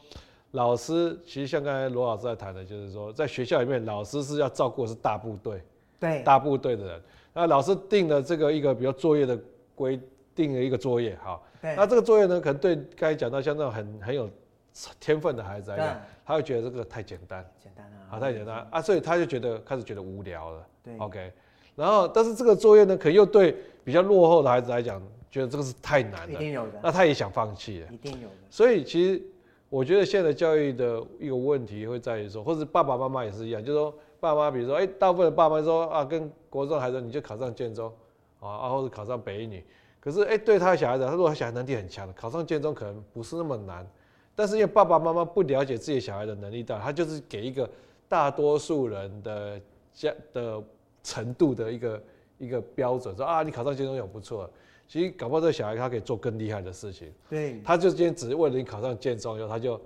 [0.52, 5.62] 老师其实像刚才罗老师在谈的，就是说，在学校里面，老师是要照顾的是大部队，
[6.00, 7.02] 对，大部队的人。
[7.32, 9.40] 那老师定了这个一个比如作业的
[9.76, 10.00] 规
[10.34, 11.44] 定了一个作业，好。
[11.76, 14.30] 那这个作业呢，可能对刚才讲到像那种很很有
[15.00, 20.68] 天分的孩子来讲，他会觉得这个太简单，简单啊，好太简单啊，所以他就觉得开始觉得无聊了。
[20.84, 21.32] 对，OK。
[21.76, 26.80] 然后，但是这个作业呢，可能又对比较落后的孩子来讲，觉得这个是太难了，一定有的。
[26.84, 28.36] 那他也想放弃了，一定有的。
[28.50, 29.22] 所以其实
[29.70, 37.92] 我觉得现在教育的一个问题会在于说，或者爸爸妈妈也是一样，就是说爸妈，比如说，哎，大部分的爸妈说啊，跟国中孩子你就考上建中
[38.40, 39.64] 啊，啊，或者考上北一女。
[40.04, 43.88] 可是，哎、欸，对他的小孩子，他如果他小孩能力很强的，考上建中可能不是那么难。
[44.36, 47.70] 但是因为爸爸妈妈不了解自己小孩的能力大，他就是给一个
[48.10, 49.58] 大多数人的
[49.94, 50.62] 家的
[51.04, 52.04] 程度的一个
[52.38, 54.50] 一个标准，说啊，你考上建中有不错。
[54.90, 57.10] 其实搞不好这个小孩他可以做更厉害的事情。
[57.30, 59.82] 对，他就今天只是为了你考上建中以后，他就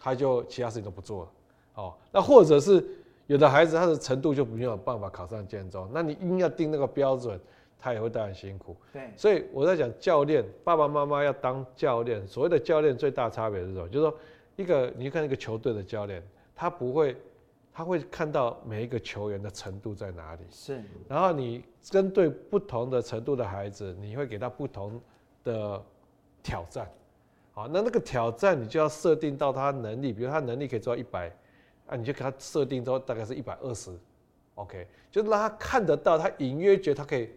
[0.00, 1.30] 他就其他事情都不做了。
[1.76, 2.84] 哦，那或者是
[3.28, 7.38] 有的孩子他的程度就没有办法考上建中，那你硬要定那个标准。
[7.82, 12.24] 他也会带很辛苦，对，所以我在讲教练，爸爸妈妈要当教练。
[12.24, 13.88] 所谓的教练最大差别是什么？
[13.88, 14.18] 就是说，
[14.54, 16.22] 一个你看一个球队的教练，
[16.54, 17.16] 他不会，
[17.74, 20.80] 他会看到每一个球员的程度在哪里，是。
[21.08, 25.00] 然后你针对不同的程度的孩子，你会给他不同
[25.42, 25.84] 的
[26.40, 26.88] 挑战，
[27.52, 31.28] 好，那那个挑战你就要设定到他能力，比如他能力可以做到一百，
[31.88, 33.90] 啊，你就给他设定到大概是一百二十
[34.54, 37.28] ，OK，就让他看得到，他隐约觉得他可以。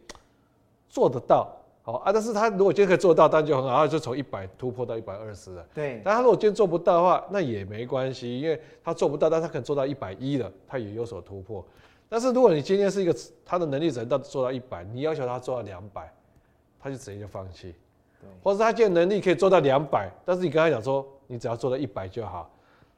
[0.95, 5.65] 做得到，好啊，但是他如果今天可以做到，当然就很好，他就从一百突破到一百二十了。
[5.73, 11.61] 对，但他如果今天做不到的话，那也没关系，因为他做不到，但他可能做到一百一了，他也有所突破。
[12.07, 16.09] 但是如果你今天是一个他的能力只能到做到一百，你要求他做到两百，
[16.79, 17.75] 他就直接就放弃。
[18.21, 22.49] 对，或者他今天能力可以做到两百，但是你跟他讲说，你只要做到一百就好，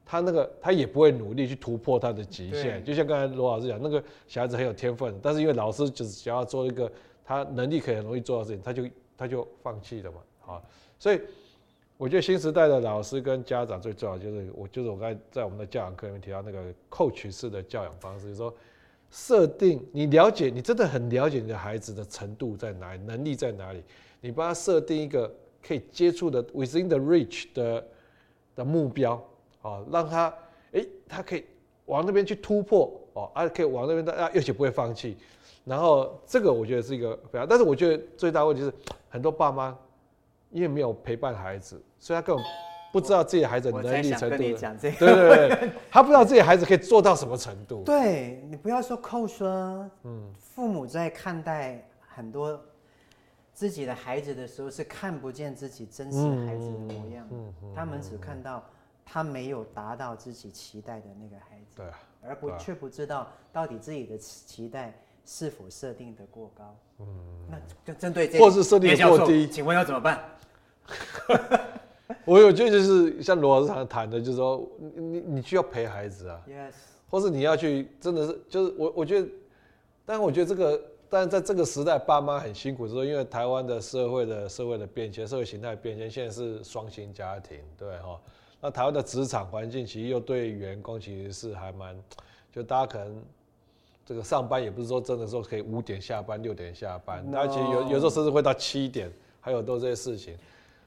[0.06, 2.86] 他那个他也不会努力去突破他的极限。
[2.86, 6.90] 就像刚才罗老师讲，那个小孩子很有天分，但是因为老师就是想要做一个。
[7.28, 8.84] 他能力可以很容易做到事情，他就
[9.18, 10.64] 他就放弃了嘛，啊，
[10.98, 11.20] 所以
[11.98, 18.56] 我觉得新时代的老师跟家长最重要就是我就是我刚才在我们的教养课里面提到那个 coach 式的教养方式，就是说
[19.12, 23.84] 设定你了解你真的很了解你的孩子的程度在哪里，能力在哪里，
[24.22, 25.30] 你帮他设定一个
[25.62, 27.86] 可以接触的 within the reach 的
[28.56, 29.22] 的目标，
[29.62, 30.34] 啊，让他
[30.72, 31.44] 诶他可以
[31.88, 35.18] 往那边去突破哦，啊可以往那边的啊，而且不会放弃。
[35.68, 38.74] 然后这个我觉得是一个非常，但是我觉得最大问题是
[39.10, 39.78] 很多爸妈
[40.52, 42.46] 因为没有陪伴孩子，所以他根本
[42.94, 44.38] 不知道自己孩子的能力程度。
[44.38, 44.98] 你讲这个。
[44.98, 47.84] 对对 对，他不知道自己孩子可以做到什么程度。
[47.84, 49.50] 对，你不要说扣说，
[50.04, 52.60] 嗯，父母在看待很多
[53.52, 58.64] 自己的孩子的时候，是看不见自己真实孩子的模样，嗯，他们只看到
[59.06, 61.86] 他没有达到自己期待的那个孩子，对，
[62.22, 64.98] 而不却不知道到底自己的期待
[65.30, 67.06] 是否设定的过高，嗯，
[67.52, 70.24] 那就针对这，或是设定的过低，请问要怎么办？
[72.24, 76.72] 我有觉得就是像罗老师常谈的，就是说你你你需要陪孩子啊，yes，
[77.10, 79.28] 或是你要去真的是就是我我觉得，
[80.06, 88.18] 但我觉得这个，但是在这个时代，爸妈很辛苦，说因为台湾的社会的社会的变迁，社会形态变迁，现在是双薪家庭，对哈，
[88.62, 92.02] 那台湾的职场环境其实又对员工其实是还蛮，
[92.50, 93.22] 就大家可能
[94.08, 100.34] 这个上班也不是说真的说可以五点下班六点下班，大家其实有有时候甚至会到七点，还有都这些事情。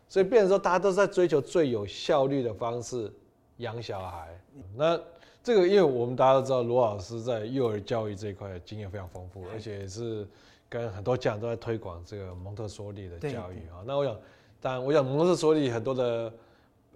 [0.09, 3.13] 所以变成说，大家都在追求最有效率的方式
[3.59, 4.41] 养小孩。
[4.75, 4.99] 那
[5.45, 10.27] 这个，因为我们大家都知道，罗老师在幼儿教育这一块经验非常丰富，而且也是
[10.67, 13.85] 跟很多家长都在推广这个蒙特梭利的教育啊。
[13.87, 14.17] 那我想，
[14.63, 16.33] 当然，我想蒙特梭利很多的，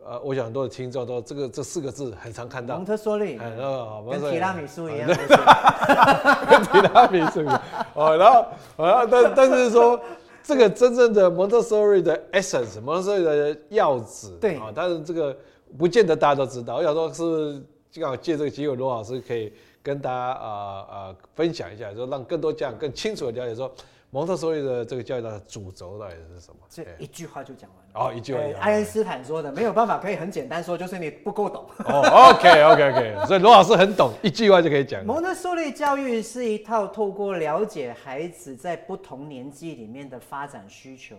[0.05, 2.77] 呃，我想很多的听众都这个这四个字很常看到。
[2.77, 5.09] 蒙特梭利，嗯，跟提拉米苏一样，
[6.49, 7.63] 跟提拉米苏一样。
[7.95, 10.01] 哦，然后，然后，但但是说。
[10.47, 15.35] 这个真正的蒙特梭利的 essence，蒙特梭利的要旨，对啊，但是这个
[15.79, 16.75] 不见得大家都知道。
[16.75, 17.63] 我想说，是
[17.99, 19.51] 刚好借这个机会，罗老师可以
[19.83, 23.73] 跟大家啊啊分享一下，说让更多家长更清楚的了解说，
[24.15, 26.59] 蒙特梭利的这个教育的主轴到底是什么？
[26.71, 28.09] 这一句话就讲完了。
[28.09, 28.41] 哦，一句话。
[28.61, 31.67] 爱因斯坦说的，没有办法可以很简单说，就是你不够懂。
[31.79, 35.05] 哦，OK，OK，OK，所以罗老师很懂，一句话就可以讲。
[35.05, 41.17] 蒙特梭利教育是一套透过了解孩子在不同年纪里面的发展需求，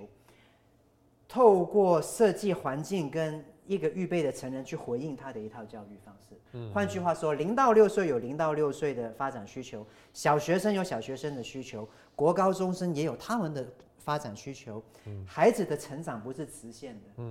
[1.27, 6.35] 透过设计环境跟一个预备的成人去回应他的一套教育方式。
[6.53, 11.87] 嗯，换句话说，零到六岁有零到六岁的发展需求，小学生有小学生的需求。
[12.15, 14.81] 国高中生也有他们的发展需求，
[15.25, 17.23] 孩子的成长不是直线的，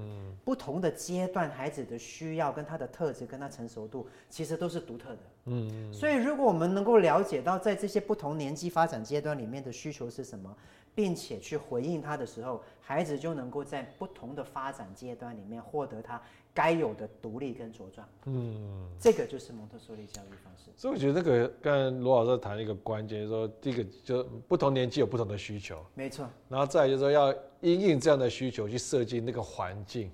[0.45, 10.55] 不同的阶段孩子的需要跟他的特质跟他成熟度其实都是独特的，所以如果我们能够了解到在这些不同年纪发展阶段里面的需求是什么，
[10.95, 16.21] 并且去回应他的时候，孩子就能够在不同的发展阶段里面获得他
[16.53, 18.09] 该有的独立跟茁壮。
[18.27, 20.71] 嗯，这个就是蒙特梭利教育方式。
[20.77, 25.85] 所以我觉得那个刚才罗老师谈一个关键，就是说第一个就不同年纪有不同的需求。
[25.95, 26.29] 没错。
[26.49, 30.11] 然后再来就是说要因应这样的需求去设计那个环境，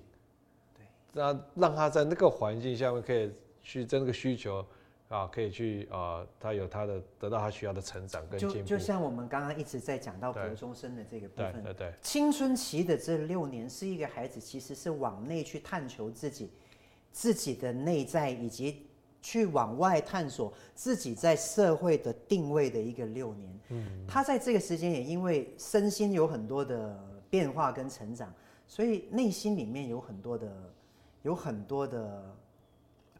[0.75, 4.65] 对，让让他在那个环境下面可以去在那个需求。
[5.11, 8.55] 啊，可以去啊，他有他的得到他需要的成长跟进步。
[8.55, 16.49] 就就像我们刚刚一直在讲到国中生的这个部分，对对对，青春期的这六年是一个孩子其实是往内去探求自己
[17.11, 18.87] 自己的内在，以及
[19.21, 23.59] 去往外探索自己在社会的定位的一个六年。
[23.67, 26.97] 嗯，他在这个时间也因为身心有很多的
[27.29, 28.33] 变化跟成长，
[28.65, 30.73] 所以内心里面有很多的
[31.23, 32.33] 有很多的。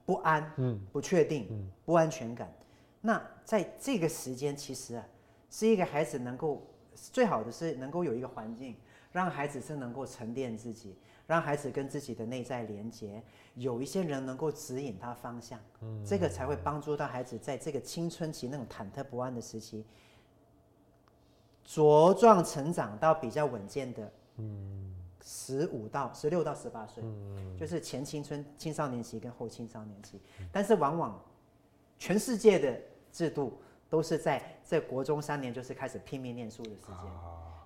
[0.06, 2.52] 不安，嗯，不确定，嗯，不安全感。
[3.00, 5.06] 那在这个时间，其实啊，
[5.50, 8.76] 是一个孩子能够最好的是能够有一个环境，
[9.12, 13.24] 让孩子是能够沉淀自己，让孩子跟自己的内在连接，
[13.56, 19.86] 有一些人能够指引他方向，嗯，这个才会帮助到孩子在这个青春期那种忐忑不安的时期，
[21.66, 24.91] 茁壮成长到比较稳健的，嗯。
[25.24, 27.04] 十五到十六到十八岁，
[27.58, 30.20] 就是前青春青少年期跟后青少年期，
[30.52, 31.24] 但是往往
[32.00, 32.82] 全世界的
[33.12, 37.12] 制度都是在这国中三年就是开始拼命念书的时间，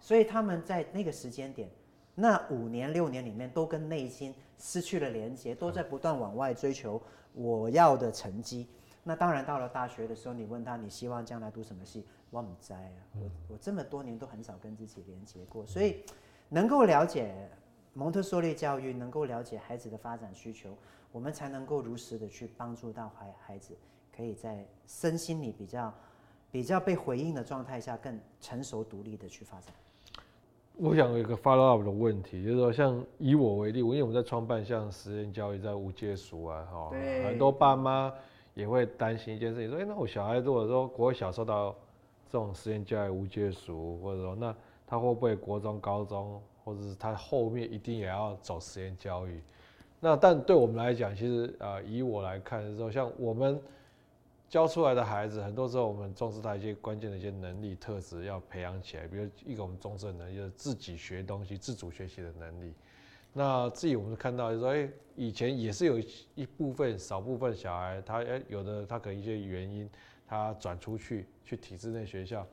[0.01, 1.69] 所以他们在那个时间点，
[2.13, 7.01] 那五年六年里面都跟内心失去了连接，都在不断往外追求
[7.33, 8.67] 我要的成绩。
[9.03, 12.79] 那当然到了大学的时候，你问他你希望将来读什么系，我不知啊，
[13.13, 16.03] 我我这么多年都很少跟自己连接过，所以。
[16.49, 17.33] 能够了解
[17.93, 20.77] 蒙特梭利教育，能够了解孩子的发展需求，
[21.11, 23.73] 我们才能够如实的去帮助到孩孩子，
[24.15, 25.93] 可以在身心里比较
[26.51, 29.73] 比较被回应的状态下，更成熟独立的去发展。
[30.77, 36.89] 我想有一个 follow up 的问题，就是说，像以我为例，我因为我们在创办像实验教育，在无界塾啊，哈，
[37.25, 38.13] 很多爸妈
[38.53, 41.73] 也会担心一件事情，说，哎，那我小孩如果说国小受到
[42.29, 44.53] 这种实验教育无界塾，或者说那。
[44.87, 49.41] 他会不会国中、高中，或者是他后面一定也要走实验教育？
[49.99, 53.59] 那但对我们来讲，其实啊、以我来看的时候，像我们
[54.47, 62.73] 教出来的孩子，很多时候我们重视他一些关键的一些能力特质要培养起来，比如一个我们重视的能力就是自己学东西、自主学习的能力。
[63.33, 65.99] 那自己我们看到就是说，哎，以前也是有
[66.35, 69.89] 一部分少部分小孩，他哎有的他可能一些原因，
[70.27, 72.45] 他转出去去体制内学校，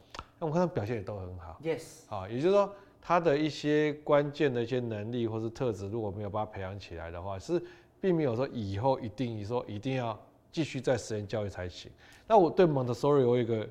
[0.43, 1.57] 那我看他表现也都很好。
[1.63, 2.01] Yes。
[2.09, 7.63] 啊，也就是说他的一些关键的一些能力或是特质，如果没有把他培养起来的话，是
[8.01, 10.21] 并没有说以后一定你说一定要
[10.51, 11.89] 继续在实验教育才行。
[12.27, 13.69] 那我对蒙特梭利有一个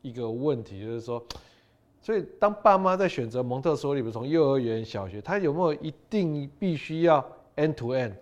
[0.00, 1.24] 一个问题，就是说。
[2.04, 7.24] 所以，当爸妈在选择蒙特梭利，比如从幼儿园、小学，他有没有一定必须要
[7.54, 8.12] end to end，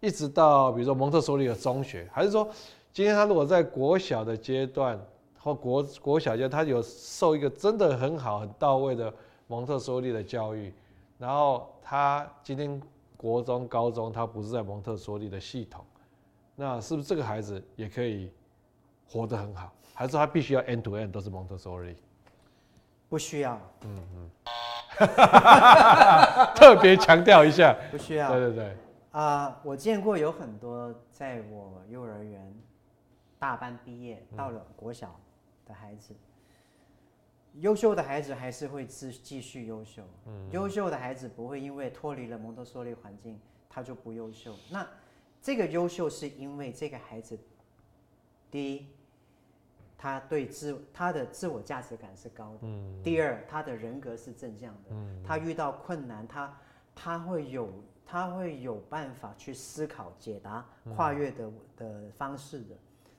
[0.00, 2.48] 一直到比如说蒙特梭利的中学，还是说，
[2.90, 4.98] 今天他如果在国小的阶段
[5.40, 9.12] 或国国小阶段，他有受一个真的很好、很到位的
[9.46, 10.72] 蒙特梭利的教育，
[11.18, 12.80] 然后他今天
[13.16, 15.84] 国中、高中他不是在蒙特梭利的系统，
[16.54, 18.30] 那是不是这个孩子也可以
[19.08, 19.72] 活得很好？
[19.94, 21.96] 还是他必须要 end to end 都是蒙特梭利？
[23.08, 24.30] 不需要，嗯嗯，
[26.54, 28.76] 特别强调一下，不需要，对对对，
[29.12, 32.54] 啊、呃，我见过有很多在我幼儿园
[33.38, 35.18] 大班毕业到了国小
[35.66, 36.14] 的孩子，
[37.54, 44.86] 嗯、优秀的孩子还是会继继续优秀，嗯，优秀的孩子不会因为脱离了蒙特梭利环境他就不优秀，那
[45.40, 47.38] 这个优秀是因为这个孩子，
[48.50, 48.86] 第一。
[50.00, 52.58] 他对自他的自我价值感是高的。
[52.62, 53.02] 嗯。
[53.02, 54.90] 第二，他的人格是正向的。
[54.90, 55.20] 嗯。
[55.26, 56.56] 他遇到困难，他
[56.94, 60.64] 他会有他会有办法去思考、解答、
[60.94, 62.76] 跨越的的方式的。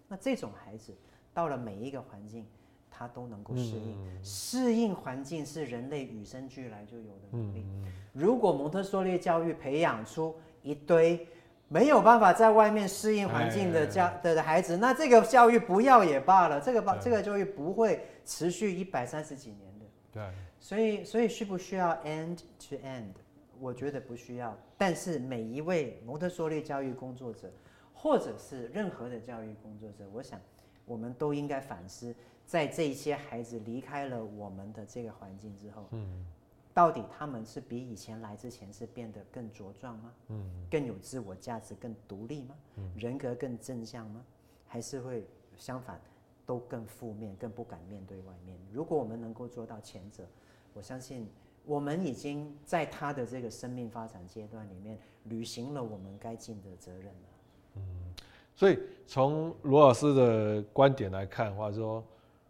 [0.10, 0.94] 那这种孩子
[1.34, 2.46] 到了每一个环境，
[2.92, 4.20] 他都能够适应。
[4.22, 7.66] 适应环境是人类与生俱来就有的能力。
[8.12, 11.26] 如果蒙特梭利教育培养出一堆。
[11.72, 19.86] 没有办法在外面适应环境的教的孩子，那这个教育不要也罢了，这个这个教育不会持续一百三十几年的。
[20.12, 20.24] 对，
[20.60, 23.14] 所以所以需不需要 end to end？
[23.60, 24.58] 我觉得不需要。
[24.80, 27.52] 但是每一位蒙特梭利教育工作者，
[28.02, 30.40] 或者是任何的教育工作者，我想
[30.86, 36.26] 我们都应该反思，在这些孩子离开了我们的这个环境之后，嗯。
[36.72, 40.14] 到底他们是比以前来之前是变得更茁壮吗？
[40.28, 42.56] 嗯，更有自我价值、更独立吗？
[42.78, 44.24] 嗯，人格更正向吗？
[44.66, 45.28] 还是会
[45.58, 46.00] 相反，
[46.46, 48.58] 都更负面、更不敢面对外面？
[48.72, 50.26] 如果我们能够做到前者，
[50.74, 51.28] 我相信
[51.66, 57.29] 我们已经在他的这个生命发展阶段里面履行了我们该尽的责任了。
[58.60, 62.04] 所以从罗老师的观点来看，或者说，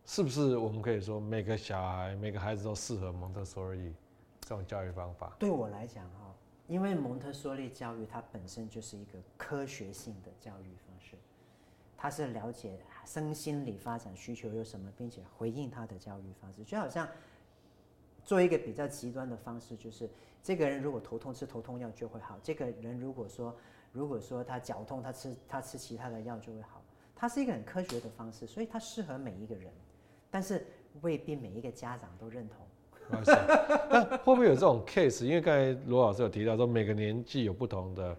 [0.07, 3.93] 是不是我们可以说每个小孩、每个孩子都适合蒙特梭利？
[4.41, 6.34] 这种教育方法对我来讲哈，
[6.66, 11.16] 因为蒙特梭利教育它本身就是一个科学性的教育方式，
[11.95, 16.64] 它是了解身心理发展需求有什么，并且回应他的教育方式。
[16.64, 17.07] 就好像
[18.26, 20.10] 做一个比较极端的方式，就是
[20.41, 23.55] 这个人如果头痛吃头痛药就会好，这个人如果说
[23.92, 26.82] 如果说他脚痛他吃他吃其他的药就会好，
[27.16, 29.72] 它是一个很科学的方式，所以它适合每一个人，
[30.32, 30.66] 但是
[31.02, 32.58] 未必每一个家长都认同。
[33.12, 35.26] 那会不会有这种 case？
[35.26, 38.16] 因为刚才罗老师有提到说，每个年纪有不同的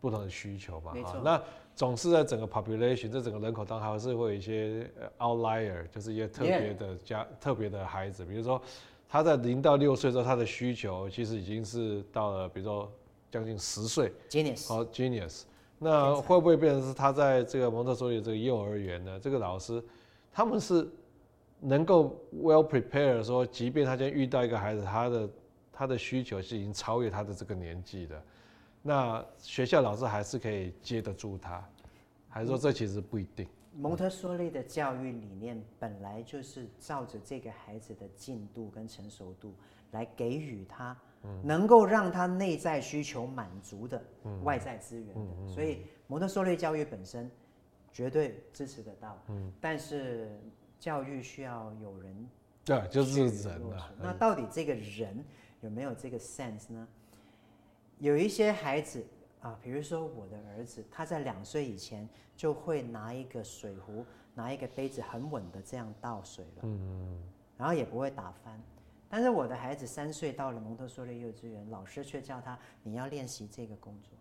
[0.00, 0.92] 不同的需求嘛。
[0.94, 1.20] 没错。
[1.22, 1.40] 那
[1.76, 8.24] 总是在整个 population，在整个人口当中，还是会有一些 outlier，就是一些特别的家.特别的孩子。
[8.24, 8.60] 比如说，
[9.06, 12.90] 他在零到六岁的时候，他的需求其实已经是到了，比如说
[13.30, 14.12] 将近十岁。
[14.28, 14.68] Genius。
[14.68, 15.42] 好，genius。
[15.78, 19.18] 那会不会变成是他在这个蒙特梭利这个幼儿园呢？
[19.20, 19.82] 这个老师
[20.32, 20.88] 他们是？
[21.62, 25.30] 能够 well prepared 说，即便他今天遇到一个孩子，他的
[25.70, 28.22] 他的需求是已经超越他的这个年纪的，
[28.80, 31.62] 那学校老师还是可以接得住他，
[32.30, 33.46] 还是说这其实不一定？
[33.76, 39.52] 蒙特梭利的教育理念本来就是照着这个孩子的进度跟成熟度
[39.90, 40.96] 来给予他，
[41.42, 44.02] 能够让他内在需求满足的
[44.42, 47.30] 外在资源的，所以蒙特梭利教育本身
[47.92, 49.16] 绝对支持得到，
[49.60, 50.40] 但是。
[50.80, 52.26] 教育需要有人，
[52.64, 53.92] 对，就是人啊。
[53.98, 55.22] 那到底这个人
[55.60, 56.88] 有没有这个 sense 呢？
[57.98, 59.04] 有一些孩子
[59.42, 67.22] 啊，比如说我的儿子，他在两岁以前就会拿一个水壶、拿一个杯子很稳的这样倒水了，嗯，
[67.58, 68.58] 然后也不会打翻。
[69.10, 74.12] 但是我的孩子三岁到了蒙特梭利幼稚园，老师却叫他你要练习这个工作。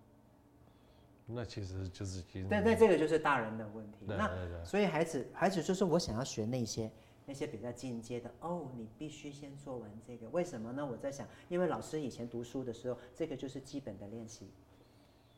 [1.31, 3.99] 那其实就是，但但这个就是大人的问题。
[4.07, 6.89] 那所以孩子孩子就是，我想要学那些
[7.23, 10.27] 那些比较进阶的哦，你必须先做完这个。
[10.29, 10.83] 为什么呢？
[10.83, 14.49] 我在想，因为老师以前读书的时候，这个就是基本的练习。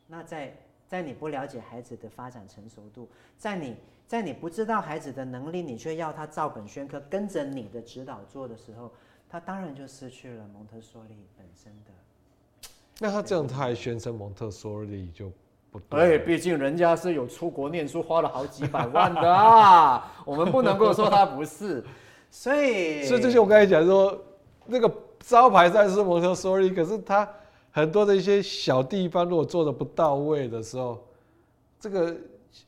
[0.06, 0.56] 那在
[0.88, 3.76] 在你不了解孩子的发展成熟度，在你
[4.06, 8.90] 在你不知道孩子的能力，你却要他照本宣科跟着你的指导做的时候，
[9.32, 12.68] 他当然就失去了蒙特梭利本身的。
[13.00, 15.32] 那他这样，他还宣称蒙特梭利就
[15.70, 16.16] 不对。
[16.16, 21.82] 哎，毕竟人家是有出国念书，花了好几百万的啊， 我们不能够说他不是。
[22.30, 24.22] 所以，所以这些我刚才讲说，
[24.66, 27.26] 那个招牌赛是蒙特梭利，可是他
[27.70, 31.02] 很多的一些小地方，如果做的不到位的时候，
[31.80, 32.14] 这个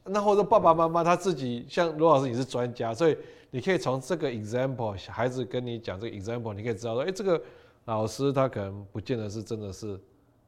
[0.02, 3.14] 那或者爸爸妈妈他自己，像罗老师你是专家，所以
[3.54, 7.40] 你可以从这个 example，孩子跟你讲这个 example，你可以知道说，哎，这个
[7.84, 9.96] 老师他可能不见得是真的是。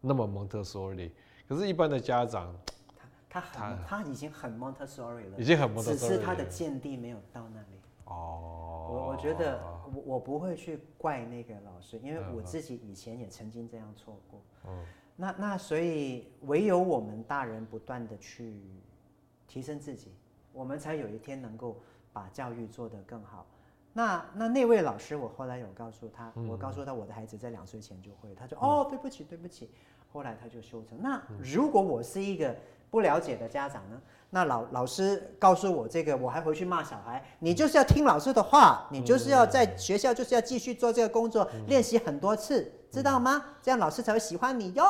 [0.00, 1.12] 那么蒙特梭利，
[1.48, 2.52] 可是，一般的家长，
[3.28, 7.78] 他他很他，他已经很蒙特梭利了，已经很蒙特梭利了，只是他的见地没有到那里。
[8.06, 9.60] 哦，我我觉得
[9.94, 14.40] 我我不会去怪那个老师，因为我自己以前也曾经这样错过。
[14.66, 14.84] 嗯，
[15.14, 18.60] 那那所以唯有我们大人不断的去
[19.46, 20.12] 提升自己，
[20.52, 21.80] 我们才有一天能够
[22.16, 23.44] 把教育做得更好。
[23.92, 29.70] 那那那位老师，我后来有告诉他，我告诉他我的孩子在两岁前就会，他就哦，对不起对不起，
[30.10, 30.98] 后来他就修成。
[31.02, 32.56] 那如果我是一个
[32.90, 34.00] 不了解的家长呢？
[34.30, 43.44] 那老老师告诉我这个，我还回去骂小孩，你就是要听老师的话，你就是要在学校就是要继续做这个工作，练习很多次，知道吗？
[43.60, 44.84] 这样老师才会喜欢你哟，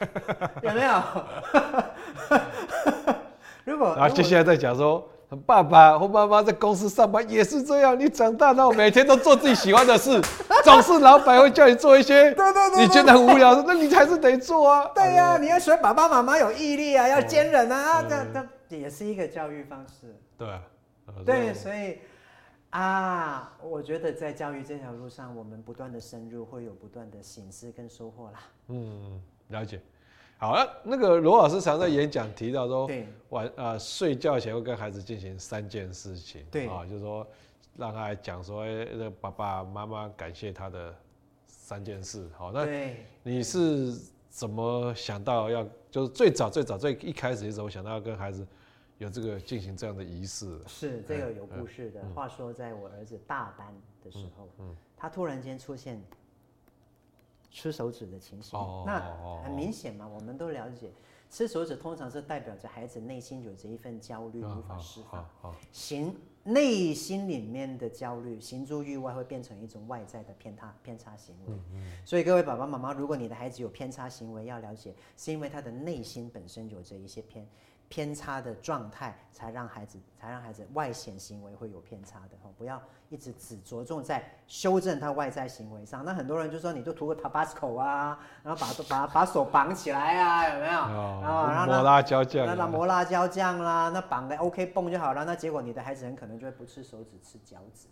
[0.64, 1.02] 有没有？
[3.64, 5.06] 如果然后接下来再讲说。
[5.36, 7.98] 爸爸或妈妈在公司上班也是这样。
[7.98, 10.18] 你长大后每天都做自己喜欢的事，
[10.64, 14.86] 总是老板会叫你做一些，对对对，你觉得很无聊的，那你还是得做啊。
[14.94, 20.16] 对呀，你要学爸爸妈妈有毅力啊，要坚韧啊，这这也是一个教育方式。
[20.38, 20.48] 对，
[21.26, 21.98] 对，所以
[22.70, 28.40] 啊，我觉得在教育这条路上，我们不断的深入，会有不断的醒思跟收获啦。
[28.68, 29.80] 嗯，了解。
[30.40, 32.88] 好了，那个罗老师常在演讲提到说，
[33.30, 37.26] 晚呃睡觉前会跟孩子进行三件事情，对啊，就是说
[37.76, 40.94] 让他来讲说，哎，那个爸爸妈妈感谢他的
[41.48, 42.28] 三件事。
[42.36, 42.64] 好，那
[43.24, 43.92] 你是
[44.30, 48.46] 怎么想到要，就是最早最早最一开始的时候想到要跟孩子
[48.98, 50.56] 有这个进行这样的仪式？
[50.68, 52.00] 是这个有故事的。
[52.14, 53.74] 话说，在我儿子大班
[54.04, 56.00] 的时候，嗯，他突然间出现。
[57.50, 60.90] 吃手指的情形，那很明显嘛，我们都了解，
[61.30, 71.54] 吃手指通常是代表着孩子内心有着一份焦虑无法释放，行内心里面的焦虑，行诸于外会变成一种外在的偏差偏差行为。
[72.04, 77.46] 所以各位爸爸妈妈，如果你的孩子有偏差行为，要了解，是因为他的内心本身有着一些偏。
[77.88, 86.04] 偏差的状态，才让孩子，才让孩子外显行为会有偏差的哦，不要一直只着重在修正他外在行为上。
[86.04, 90.80] 那很多人就说，你就涂个 Tabasco 啊，然后把把把手绑起来啊，有没有？
[90.80, 95.24] 哦、然后抹辣椒酱，那那抹辣椒酱啦，那绑个 OK 绷就好了。
[95.24, 97.88] 那结果你的孩子很可能就会不吃手指，吃脚趾，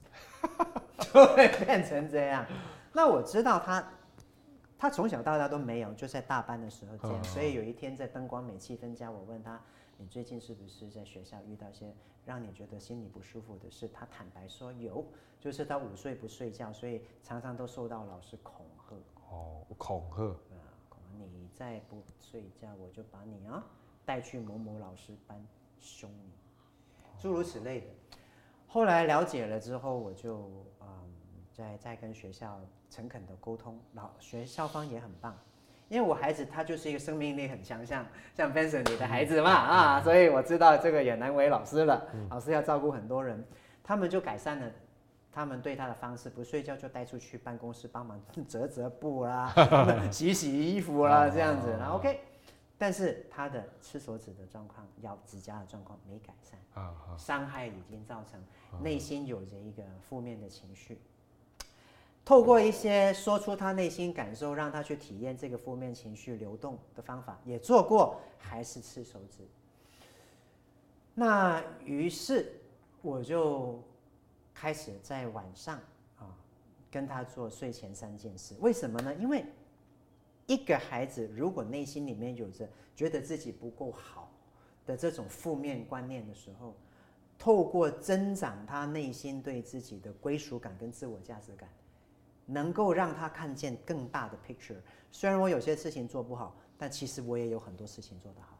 [1.10, 2.44] 就会变成这样。
[2.92, 3.82] 那我知道他，
[4.78, 7.24] 他从小到大都没有，就在大班的时候这样。
[7.24, 9.58] 所以有一天在灯光美气氛家，我问他。
[9.98, 11.92] 你最近是不是在学校遇到一些
[12.24, 13.88] 让你觉得心里不舒服的事？
[13.88, 15.04] 他坦白说有，
[15.40, 18.96] 就是他午睡不睡觉，所以常常都受到老师恐吓。
[19.30, 20.24] 哦，恐吓。
[20.24, 20.58] 啊，
[21.18, 23.64] 你再不睡觉，我就把你啊
[24.04, 25.44] 带去某某老师班
[25.78, 26.30] 凶你，
[27.18, 27.86] 诸如此类的。
[28.66, 31.10] 后来了解了之后，我就嗯，
[31.54, 35.38] 在在跟学校诚恳的沟通，老学校方也很棒。
[35.88, 42.06] 因为我孩子他就是一个生命力很强，像像 Benson 你的孩子嘛啊，所以我知道这个也难为老师了。
[42.30, 43.44] 老师要照顾很多人，
[43.84, 44.70] 他们就改善了
[45.30, 49.52] 他们对他的方式，不睡觉就带出去办公室帮忙 折折布啦、
[50.10, 52.20] 洗洗衣服啦这样子，然后 OK。
[52.78, 56.60] 但是他的吃手指的状况、咬指甲的状况没改善，
[57.16, 58.38] 伤害已经造成，
[58.82, 61.00] 内心有着一个负面的情绪。
[62.26, 69.46] 透过一些说出他内心感受，让他去体验这个负面情绪流动的方法，也做过，还是吃手指。
[71.14, 72.52] 那于是
[73.00, 73.80] 我就
[74.52, 75.78] 开始在晚上
[76.18, 76.36] 啊，
[76.90, 78.56] 跟他做睡前三件事。
[78.58, 79.14] 为什么呢？
[79.14, 79.44] 因为
[80.46, 84.28] 一个孩子如果内心里面有着觉得自己不够好
[84.84, 86.74] 的这种负面观念的时候，
[87.38, 91.68] 透过增长他内心对自己的归属感跟自我价值感。
[92.46, 94.76] 能够让他看见更大的 picture。
[95.10, 98.58] 虽然我有些事情做不好，但其实我也有很多事情做得好，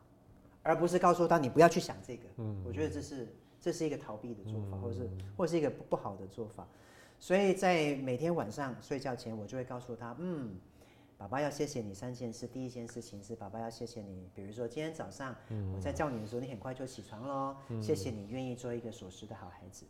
[0.63, 2.25] 而不是告诉他你不要去想这个。
[2.37, 3.29] 嗯，我觉得这是
[3.61, 6.67] 这是一个逃避的做法，或是或是一个不好的做法。
[7.19, 10.55] 所以在每天晚上睡觉前，我就会告诉他，嗯，
[11.17, 12.47] 爸爸要谢谢你三件事。
[12.47, 15.35] 第一件事情是爸爸要谢谢你，比如说今天早上
[15.75, 19.87] 我在叫你的时候，你很快就起床了，谢谢你愿意做一个守时的好孩子。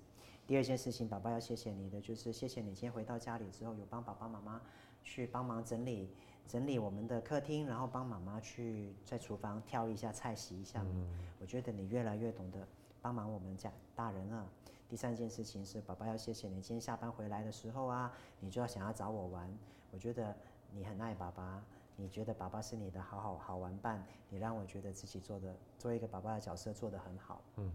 [0.47, 4.61] 第二件事情，爸爸要谢谢你的，就是谢谢你今天回到家里之后，有帮爸爸妈妈
[5.03, 6.09] 去帮忙整理
[6.47, 10.82] 整理我们的客厅，然后帮妈妈去在厨房挑一下菜、洗一下。
[10.84, 12.64] 嗯，我觉得你越来越懂得
[13.03, 14.49] 帮忙我们家大人了。
[14.88, 19.53] 第三件事情是，爸爸要谢谢你今天下班回来的时候啊，你就要想要找我玩。
[19.90, 20.32] 我觉得
[20.70, 21.61] 你很爱爸爸，
[21.97, 27.42] 你觉得爸爸是你的好好好玩伴，你让我觉得自己做的做一个爸爸的角色做得很好。
[27.57, 27.72] 嗯，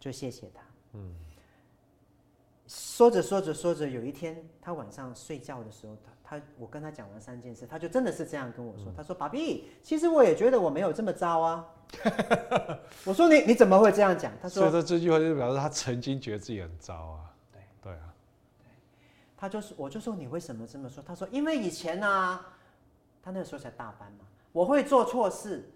[0.00, 0.62] 就谢谢他。
[0.92, 1.14] 嗯。
[2.68, 8.86] 说着说着说着，有一天他晚上睡觉的时候，他他我跟他讲完三件事，他就真的是这样跟我说。
[8.86, 11.66] 嗯、他说：“爸比，其实我也觉得我没有这么糟啊。
[13.04, 18.14] ”我说你：“你你怎么会这样讲？”他说：“所以这句话就表示他曾经觉得自己很糟啊。”对对啊，
[19.36, 21.02] 他就是我就说你为什么这么说？
[21.06, 22.54] 他说：“因为以前呢、啊，
[23.22, 25.68] 他那个时候才大班嘛，我会做错事，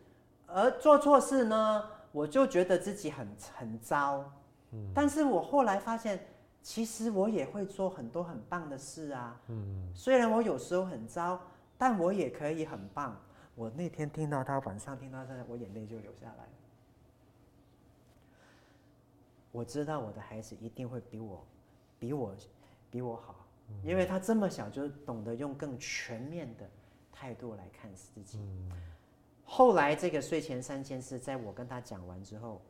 [0.47, 4.25] 而做错事呢，我就觉得自己很很糟。
[4.71, 6.19] 嗯，但是我后来发现。”
[6.67, 11.41] 其实我也会做很多很棒的事啊，嗯，虽然我有时候很糟，
[11.79, 13.17] 但我也可以很棒。
[13.55, 16.49] 我那天听到他晚上听到他，我眼泪就流下来。
[19.53, 21.47] 我知道我的孩子一定会比我，
[22.01, 22.35] 比我，
[22.91, 23.47] 比我好，
[23.85, 26.69] 因为他这么小就懂得用更全面的
[27.13, 28.41] 态度来看自己。
[29.45, 32.61] 后来这个睡前三件事，在我跟他讲完之后，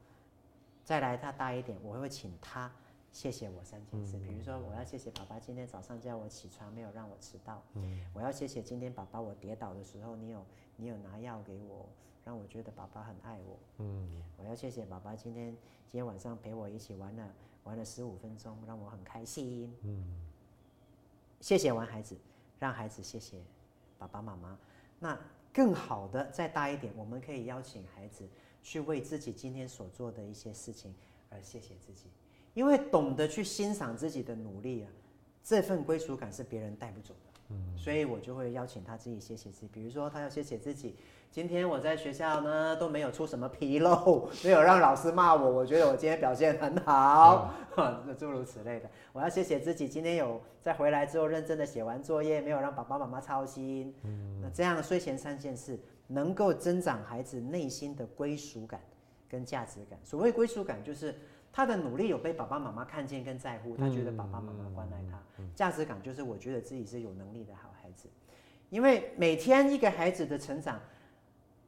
[0.85, 2.71] 再来他大一点，我会请他。
[3.17, 7.63] 谢谢我三件事，比如说我要谢谢爸爸今天早上叫我起床，没有让我迟到。
[7.73, 10.45] 嗯，我要谢谢今天爸爸我跌倒的时候，你有
[10.77, 11.89] 你有拿药给我，
[12.27, 13.59] 让我觉得爸爸很爱我。
[13.79, 15.47] 嗯，我要谢谢爸爸今天
[15.89, 19.75] 今天晚上陪我一起玩了玩了十五分钟，让我很开心。
[19.81, 20.29] 嗯，
[21.41, 22.19] 谢谢完孩子，
[22.59, 23.41] 让孩子谢谢
[23.97, 24.59] 爸爸妈妈。
[24.99, 25.19] 那
[25.55, 28.29] 更好的再大一点，我们可以邀请孩子
[28.63, 30.95] 去为自己今天所做的一些事情
[31.31, 32.11] 而谢谢自己。
[32.57, 34.89] 因为懂得去欣赏自己的努力啊，
[35.45, 37.55] 这份归属感是别人带不走的。
[37.77, 39.69] 所以我就会邀请他自己写写自己。
[39.71, 40.97] 比如说，他要写写自己，
[41.31, 48.91] 今天我在学校呢都没有出什么纰漏， 没有让老师骂我，我觉得我今天表现很好，那 诸如此类的。
[49.13, 53.95] 我要写写自己，今天有在回来之后认真的写完作业，没有让爸爸妈妈操心。
[54.41, 58.81] 那这样睡前三件事能够增长孩子内心的归属感
[59.29, 60.01] 跟价值感。
[60.03, 61.15] 所谓归属感，就是。
[61.57, 65.19] 他的努力有被爸爸妈妈看见跟在乎，他觉得爸爸妈妈关爱他，
[65.55, 68.11] 价值感就是我觉得自己是有能力的好孩子。
[68.69, 70.79] 因为每天一个孩子的成长，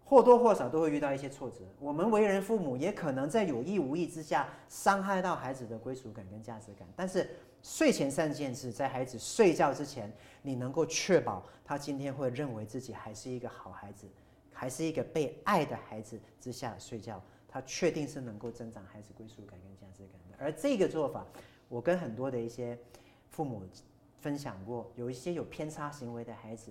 [0.04, 1.60] 或多或少都会遇到一些挫折。
[1.80, 6.86] 我们为人父母也可能在有意无意之下伤害到孩子的归属感跟价值感。
[6.94, 7.26] 但是
[7.62, 10.12] 睡前三件事，在孩子睡觉之前，
[10.42, 14.06] 你能够确保他今天会认为自己还是一个好孩子，
[14.52, 17.18] 还是一个被爱的孩子之下睡觉。
[17.50, 21.24] 他确定是能够增长孩子归属感跟价值感的，而这个做法，
[21.66, 22.78] 我跟很多的一些
[23.30, 23.62] 父母
[24.20, 26.70] 分享过，有一些有偏差行为的孩子，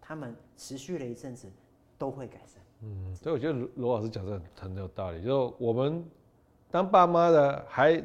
[0.00, 1.48] 他们持续了一阵子
[1.96, 2.60] 都会改善。
[2.82, 6.04] 嗯，所以我觉得罗老师讲的很有道理，就是我们
[6.72, 8.04] 当爸妈的，还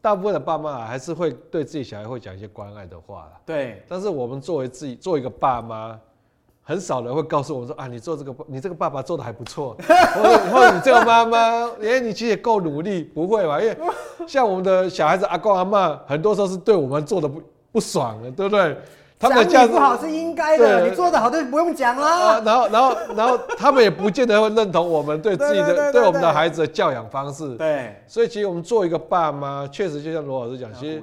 [0.00, 3.38] 大部分的爸妈还是会对自己小孩会讲一些关爱的话。
[3.44, 6.00] 对，但是我们作为自己做一个爸妈。
[6.68, 11.38] 很少人会告诉我们说啊，你做这个，你这个爸爸做的还不错， 或者或者你这个妈妈，
[11.82, 13.58] 哎，你其实也够努力，不会吧？
[13.58, 13.74] 因为
[14.28, 17.40] 像我们的小孩子阿公阿妈，很多时候是对我们做的不
[17.72, 18.76] 不爽的，对不对？
[19.18, 22.34] 他们的价值不好是应该的，你做的好就不用讲啦。
[22.34, 27.56] 啊，然后然后然后他们也不见得会认同我们对自己的对我们的孩子的教养方式。
[27.56, 31.02] 对，所以其实我们做一个爸妈，确实就像罗老师讲，其实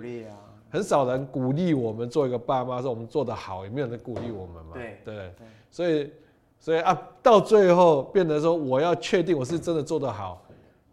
[0.75, 4.71] 很少人鼓励我们做一个爸妈，说我们做的好，也没有人鼓励我们嘛。
[4.73, 5.31] 对对。
[5.71, 6.11] 所以，
[6.59, 10.41] 所以啊，到最后变得说，我要确定我是真的做得好，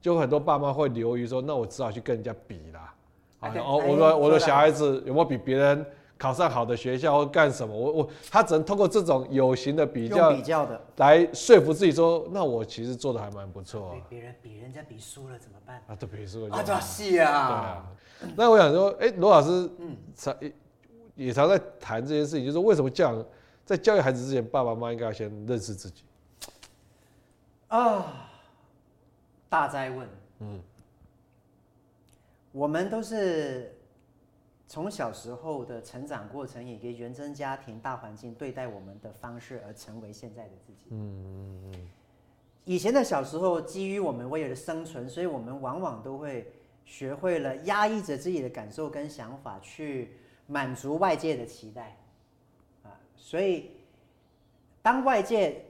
[0.00, 2.94] 就很多爸妈会流于说，那我只好去跟人家比啦。
[3.40, 5.84] 啊，哦，我的我的小孩子有没有比别人
[6.22, 7.74] 考上好的学校或干什么？
[7.76, 13.96] 我我他只能通过这种有形的比较比较的来说服自己说，那我其实做的还蛮不错。
[14.08, 15.82] 别人比人家比输了怎么办？
[15.88, 16.54] 啊，对，比输了。
[16.54, 17.48] 啊，这是啊。
[17.48, 17.92] 对啊。
[18.36, 20.36] 那我想说，哎，罗老师，嗯，常
[21.16, 23.24] 也常在谈这件事情，就是为什么这样。
[23.64, 26.04] 在教育孩子之前，爸爸妈妈应该要先认识自己。
[27.66, 28.28] 啊，
[29.48, 30.08] 大灾问。
[30.38, 30.60] 嗯，
[32.52, 33.74] 我们都是
[34.72, 40.86] 从小时候的成长过程，以及原生家庭大环境对待我们的方式，而成为现在的自己。
[40.88, 41.88] 嗯嗯嗯。
[42.64, 46.50] 以前的小时候，基于我们为了生存，所以我们往往都会
[46.86, 50.16] 学会了压抑着自己的感受跟想法，去
[50.46, 51.94] 满足外界的期待。
[52.82, 53.72] 啊所以，
[54.80, 55.66] 当外界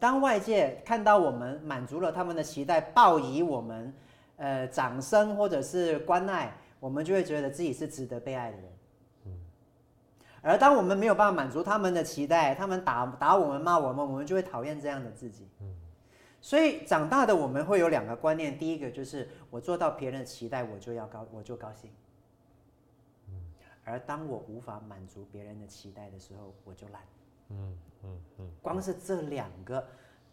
[0.00, 3.94] 当外界看到我们满足了他们的期待，报以我们
[4.36, 8.72] 呃掌声或者是关爱，我们就会觉得自己是值得被爱的人。
[10.42, 15.48] 而当我们没有办法满足他们的期待，他们打打我们、骂我们，我们就会讨厌这样的自己。
[15.60, 15.74] 嗯，
[16.40, 21.90] 所以长大的我们会有两个观念，第一个就是我做到别人的期待，我就要高，我就高兴。
[23.82, 27.02] 而当我无法满足别人的期待的时候，我就懒。
[27.48, 28.50] 嗯嗯嗯。
[28.62, 29.84] 光是这两个，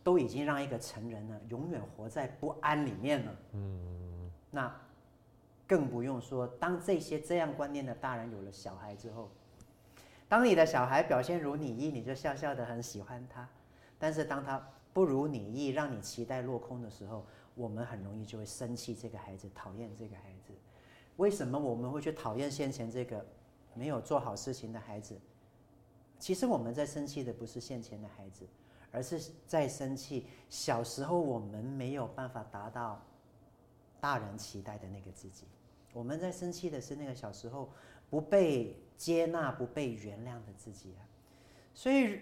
[0.04, 3.36] 都已经让一个成人呢，永远活在不安里面了。
[3.54, 4.32] 嗯。
[4.52, 4.76] 那
[5.74, 9.32] 更不用说，当这些这样观念的大人有了小孩之后，
[10.30, 13.44] 当你的小孩表现如你意，你就笑笑的很喜欢他；
[13.98, 14.64] 但是当他
[14.94, 20.54] 不如你意，让你期待落空的时候，我们很容易就会生气这个孩子，讨厌这个孩子。
[21.18, 23.26] 为什么我们会去讨厌先前这个？
[23.76, 25.20] 没有做好事情的孩子，
[26.20, 28.48] 其实我们在生气的不是先前的孩子，
[28.92, 33.02] 而是在生气小时候我们没有办法达到
[34.00, 35.48] 大人期待的那个自己。
[35.94, 37.72] 我们在生气的是那个小时候
[38.10, 41.02] 不被接纳、不被原谅的自己啊。
[41.74, 42.20] 所以，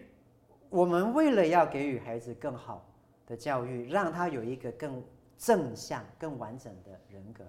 [0.70, 2.86] 我们为了要给予孩子更好
[3.26, 5.04] 的教育，让他有一个更
[5.38, 7.44] 正向、更完整的人格，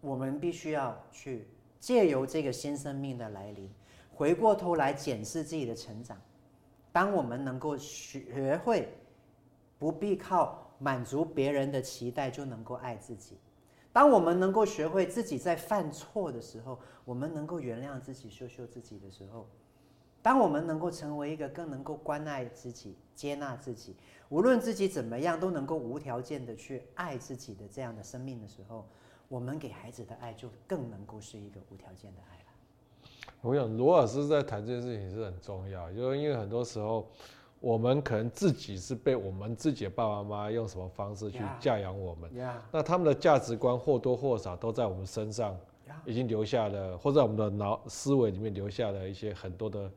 [0.00, 1.48] 我们必须要去。
[1.80, 3.70] 借由这个新生命的来临，
[4.14, 6.18] 回过头来检视自己的成长。
[6.92, 8.88] 当我们能够学会
[9.78, 13.36] 不必靠满足别人的期待就能够爱自己，
[13.94, 19.46] 当我们能够学会自己在犯错的时候，我们能够原谅自己、修修自己的时候，
[20.20, 23.94] 当我们能够成为一个更能够关爱自己、接纳自己，
[24.30, 28.84] 无论自己怎么样都能够无条件的去爱自己的这样的生命的时候。
[29.26, 33.30] 我们给孩子的爱就更能够是一个无条件的爱了。
[33.40, 37.08] 我想罗老师在谈这件事情是很重要，就是因为很多时候
[37.64, 42.50] 我们可能自己是被我们自己的爸爸妈妈用什么方式去教养我们，yeah.
[42.50, 42.54] Yeah.
[42.70, 45.56] 那他们的价值观或多或少都在我们身上
[46.04, 49.90] 已经留下了，或在我们的脑思维里面留下了一些很多的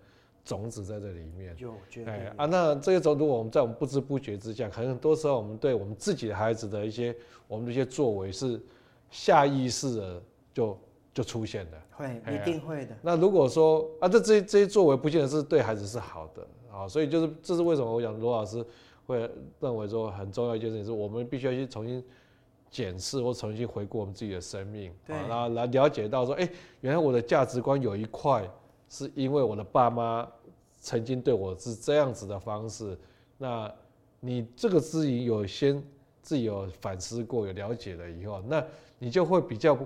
[0.46, 1.54] 种子在这里面。
[1.58, 1.74] 有，
[2.06, 7.14] 哎啊，那这些种子我们在我们不知不觉之下，可能很多时候我们对我们自己的孩子的一些
[7.48, 8.62] 我们的一些作为是。
[9.10, 10.22] 下意识的
[10.54, 10.78] 就
[11.18, 12.96] 就出现了，会一定会的。
[13.02, 18.64] 那如果说啊，这这些这些作为不见得是对孩子是好的啊，所以就是这是为什么我讲罗老师
[19.08, 19.28] 会
[19.60, 22.06] 认为说很重要一件事情是我们必须要去重新
[22.70, 26.48] 检视或重新回顾我们自己的生命，啊，然后来了解到说，哎，
[26.82, 28.48] 原来我的价值观有一块
[28.88, 30.28] 是因为我的爸妈
[30.80, 32.96] 曾经对我是这样子的方式，
[33.40, 33.74] 那
[34.20, 35.84] 你这个自己有先
[36.22, 38.64] 自己有反思过，有了解了以后，那。
[39.00, 39.78] 你就会比较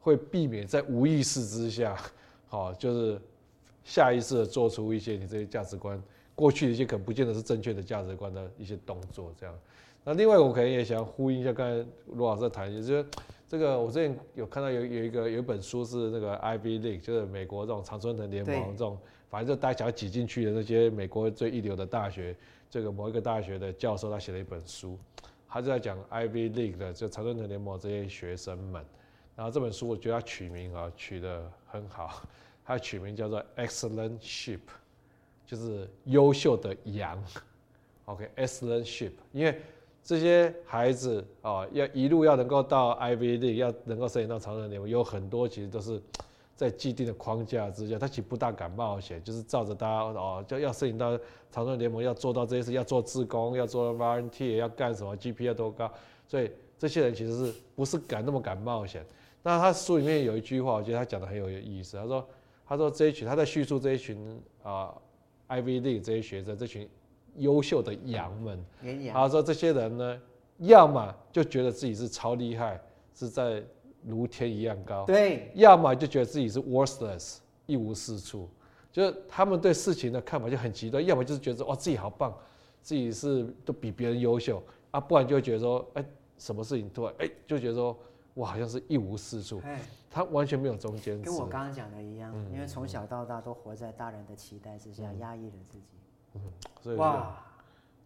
[0.00, 1.96] 会避免在无意识之下，
[2.48, 3.20] 好，就是
[3.84, 6.00] 下意识的做出一些你这些价值观
[6.34, 9.54] 过去的一些可能不见得是正确的价值观的一些动作，这样。
[10.04, 13.04] 那另外我可能也想呼应一下刚才罗老师在谈，就是
[13.46, 18.96] 这个我之前有看到有有一个有一本书是那个 Ivy League，就是美国这种常春藤联盟这种，
[19.28, 22.34] 反正就大家想要挤进去的那些美国最一流的大学，
[22.70, 24.98] 这个某一个大学的教授他写了一本书。
[25.50, 28.84] 他就在讲 Ivy League 的，就常春藤联盟这些学生们。
[29.38, 32.22] 然后这本书我觉得他取名啊取得很好，
[32.66, 34.58] 他取名叫做 Excellent Sheep，
[35.46, 37.22] 就是优秀的羊。
[38.06, 39.60] OK，Excellent Sheep，因为
[40.02, 46.02] 这些孩子啊，要一路要能够到 Ivy League，要能够申请到常春藤联盟，有很多其实都是。
[46.56, 51.16] 在既定的框架之下，他其实不大敢冒险，就是照着大家哦，就要申请到
[51.52, 55.88] 常春联盟，要做到这些事，要做志工，要做 volunteer，要干什么，GP 要多高，
[56.26, 59.06] 所以这些人其实是不是敢那么敢冒险？
[59.42, 61.96] 那他书里面有一句话，我觉得他讲的很有意思。
[61.96, 62.26] 他说
[62.66, 64.94] ：“他说这一群他在叙述这一群啊
[65.48, 66.88] ，Ivy League 这些学生，这群
[67.36, 68.64] 优秀的羊们，
[69.12, 70.20] 他说这些人呢，
[70.58, 72.80] 要么就觉得自己是超厉害，
[73.14, 73.62] 是在。”
[74.04, 78.48] 如天一样高，对，要么就觉得自己是 worthless，一无是处，
[78.92, 82.32] 就是他们对事情的看法就很极端，要么就是觉得哇自己好棒，
[82.80, 84.62] 自己是都比别人优秀
[84.92, 86.04] 啊，不然就会觉得说，哎，
[86.38, 87.98] 什么事情突然哎就觉得说，
[88.38, 89.60] 我好像是一无是处，
[90.08, 91.20] 他完全没有中间。
[91.20, 95.84] 跟我刚刚讲的一样，嗯，因为从小到大都活在大人的期待之下，嗯，压抑了自己，
[96.34, 96.40] 嗯，
[96.80, 97.44] 所以哇。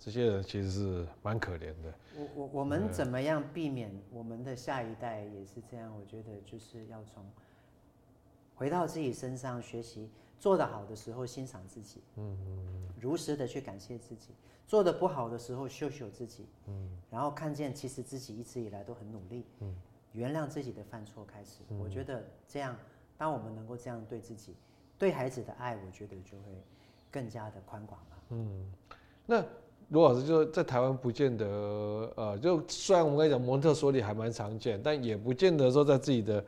[0.05, 1.95] 这些人其实是蛮可怜的。
[2.17, 5.95] 我我我们怎么样避免我们的下一代也是这样？
[5.97, 7.25] 我觉得就是要从
[8.57, 10.11] 回到自己身上学习，
[10.41, 14.33] 做得好的时候欣赏自己，嗯嗯，如实的去感谢自己；
[14.67, 19.73] 做得不好的时候秀秀自己，嗯，然后看见其实自己一直以来都很努力，嗯，
[20.13, 21.63] 原谅自己的犯错开始。
[21.83, 22.77] 我觉得这样，
[23.17, 24.55] 当我们能够这样对自己、
[24.99, 26.63] 对孩子的爱，我觉得就会
[27.11, 28.17] 更加的宽广了。
[28.31, 28.73] 嗯，
[29.27, 29.45] 那。
[29.89, 31.45] 罗老师就在台湾不见得，
[32.17, 36.45] 呃，就虽然我们跟你讲蒙特梭利还蛮常见，但也不见得说在自己的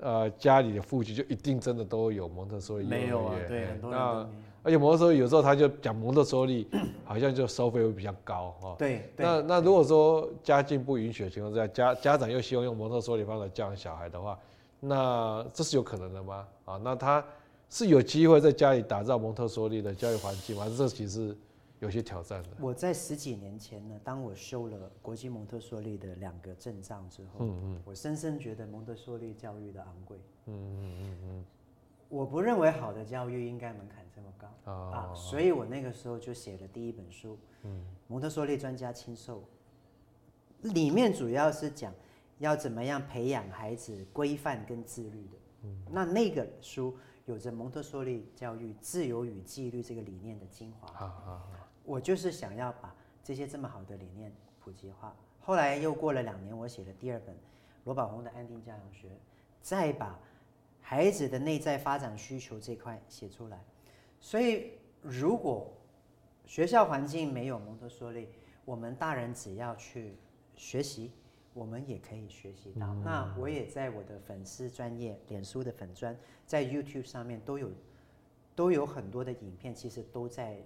[0.00, 2.84] 呃家里的附近就一定真的都有蒙特梭利？
[2.84, 4.30] 没有啊，对，很多人都没有。
[4.62, 6.68] 而且摩托梭利有时候他就讲摩托梭利，
[7.04, 8.76] 好像就收费会比较高哈。
[8.78, 9.10] 对。
[9.16, 14.38] 那那如果说家境不允许的情况之下，家家长又希望用摩托梭利方式教养小孩的话，
[14.78, 16.46] 那这是有可能的吗？
[16.64, 17.24] 啊，那他
[17.68, 20.70] 是有机会在家里打造蒙特梭利的教育环境吗？
[20.76, 21.36] 这其实
[21.78, 22.48] 有些挑战的。
[22.60, 30.18] 我在十几年前呢，当我修了国际蒙特梭利的两个证照之后，嗯嗯，我深深觉得蒙特梭利教育的昂贵。
[30.46, 31.44] 嗯嗯嗯嗯。
[32.10, 39.44] 我不认为好的教育应该门槛这么高、哦、啊，所以我那个时候就写了第一本书，嗯，蒙特梭利专家亲授，
[40.62, 41.94] 里面主要是讲
[42.38, 45.38] 要怎么样培养孩子规范跟自律的。
[45.62, 46.96] 嗯，那那个书
[47.26, 50.88] 有着蒙特梭利教育自由与纪律这个理念的精华。
[50.92, 51.48] 好好好，
[51.84, 52.92] 我就是想要把
[53.22, 55.14] 这些这么好的理念普及化。
[55.38, 57.36] 后来又过了两年，我写了第二本
[57.84, 59.10] 罗宝红的安定教养学，
[59.62, 60.18] 再把。
[60.80, 63.62] 孩子的内在发展需求这块写出来，
[64.20, 64.72] 所以
[65.02, 65.72] 如果
[66.46, 68.28] 学校环境没有蒙特梭利，
[68.64, 70.16] 我们大人只要去
[70.56, 71.12] 学习，
[71.54, 72.88] 我们也可以学习到。
[72.88, 77.70] 嗯、那我也在我的粉丝专业、脸书的粉专，在 YouTube 上面都有
[78.56, 80.56] 都有很多的影片，其实都在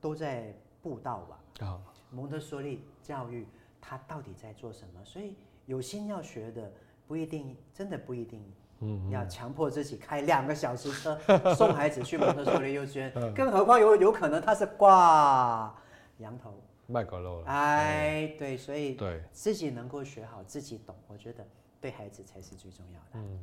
[0.00, 1.40] 都在布道吧。
[1.60, 3.46] 啊、哦，蒙特梭利教育
[3.80, 5.04] 它到底在做什么？
[5.04, 6.72] 所以有心要学的
[7.06, 8.42] 不一定，真的不一定。
[8.80, 11.18] 嗯，要强迫自己开两个小时车
[11.54, 15.74] 送孩子去蒙特梭利幼稚园，更何况有有可能他是挂
[16.18, 16.52] 羊头
[16.86, 17.46] 卖狗肉了。
[17.46, 21.42] 哎，对，所以对自己能够学好，自己懂，我觉得
[21.80, 23.06] 对孩子才是最重要的。
[23.14, 23.38] 嗯，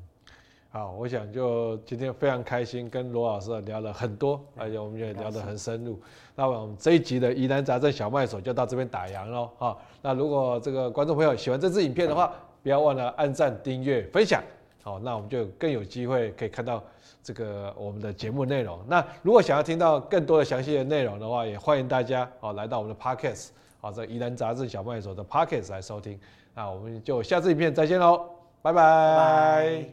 [0.69, 5.99] 好，我想就今天非常开心，跟罗老师聊了很多，而且我们也聊得很深入。
[6.35, 9.49] 那我们这一集的疑难杂症小卖手就到这边打烊喽。
[9.57, 12.31] 哈，那如果这个观众朋友喜欢这支影片的话，
[12.61, 14.43] 不要忘了按赞、订阅、分享。
[14.83, 16.83] 好，那我们就更有机会可以看到
[17.23, 18.77] 这个我们的节目内容。
[18.85, 23.47] 那如果想要听到更多的详细的内容的话，也欢迎大家哦来到我们的 Podcast，
[23.79, 26.19] 好在疑难杂症小卖所的 Podcast 来收听。
[26.53, 28.25] 那我们就下次影片再见喽，
[28.61, 29.85] 拜拜。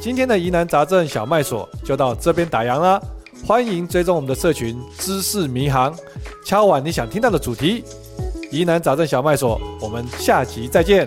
[0.00, 2.98] 今天的疑难杂症小卖所就到这边打烊了，
[3.46, 5.94] 欢迎追踪我们的社群知识迷航，
[6.46, 7.84] 敲碗你想听到的主题。
[8.50, 11.06] 疑难杂症小卖所，我们下集再见。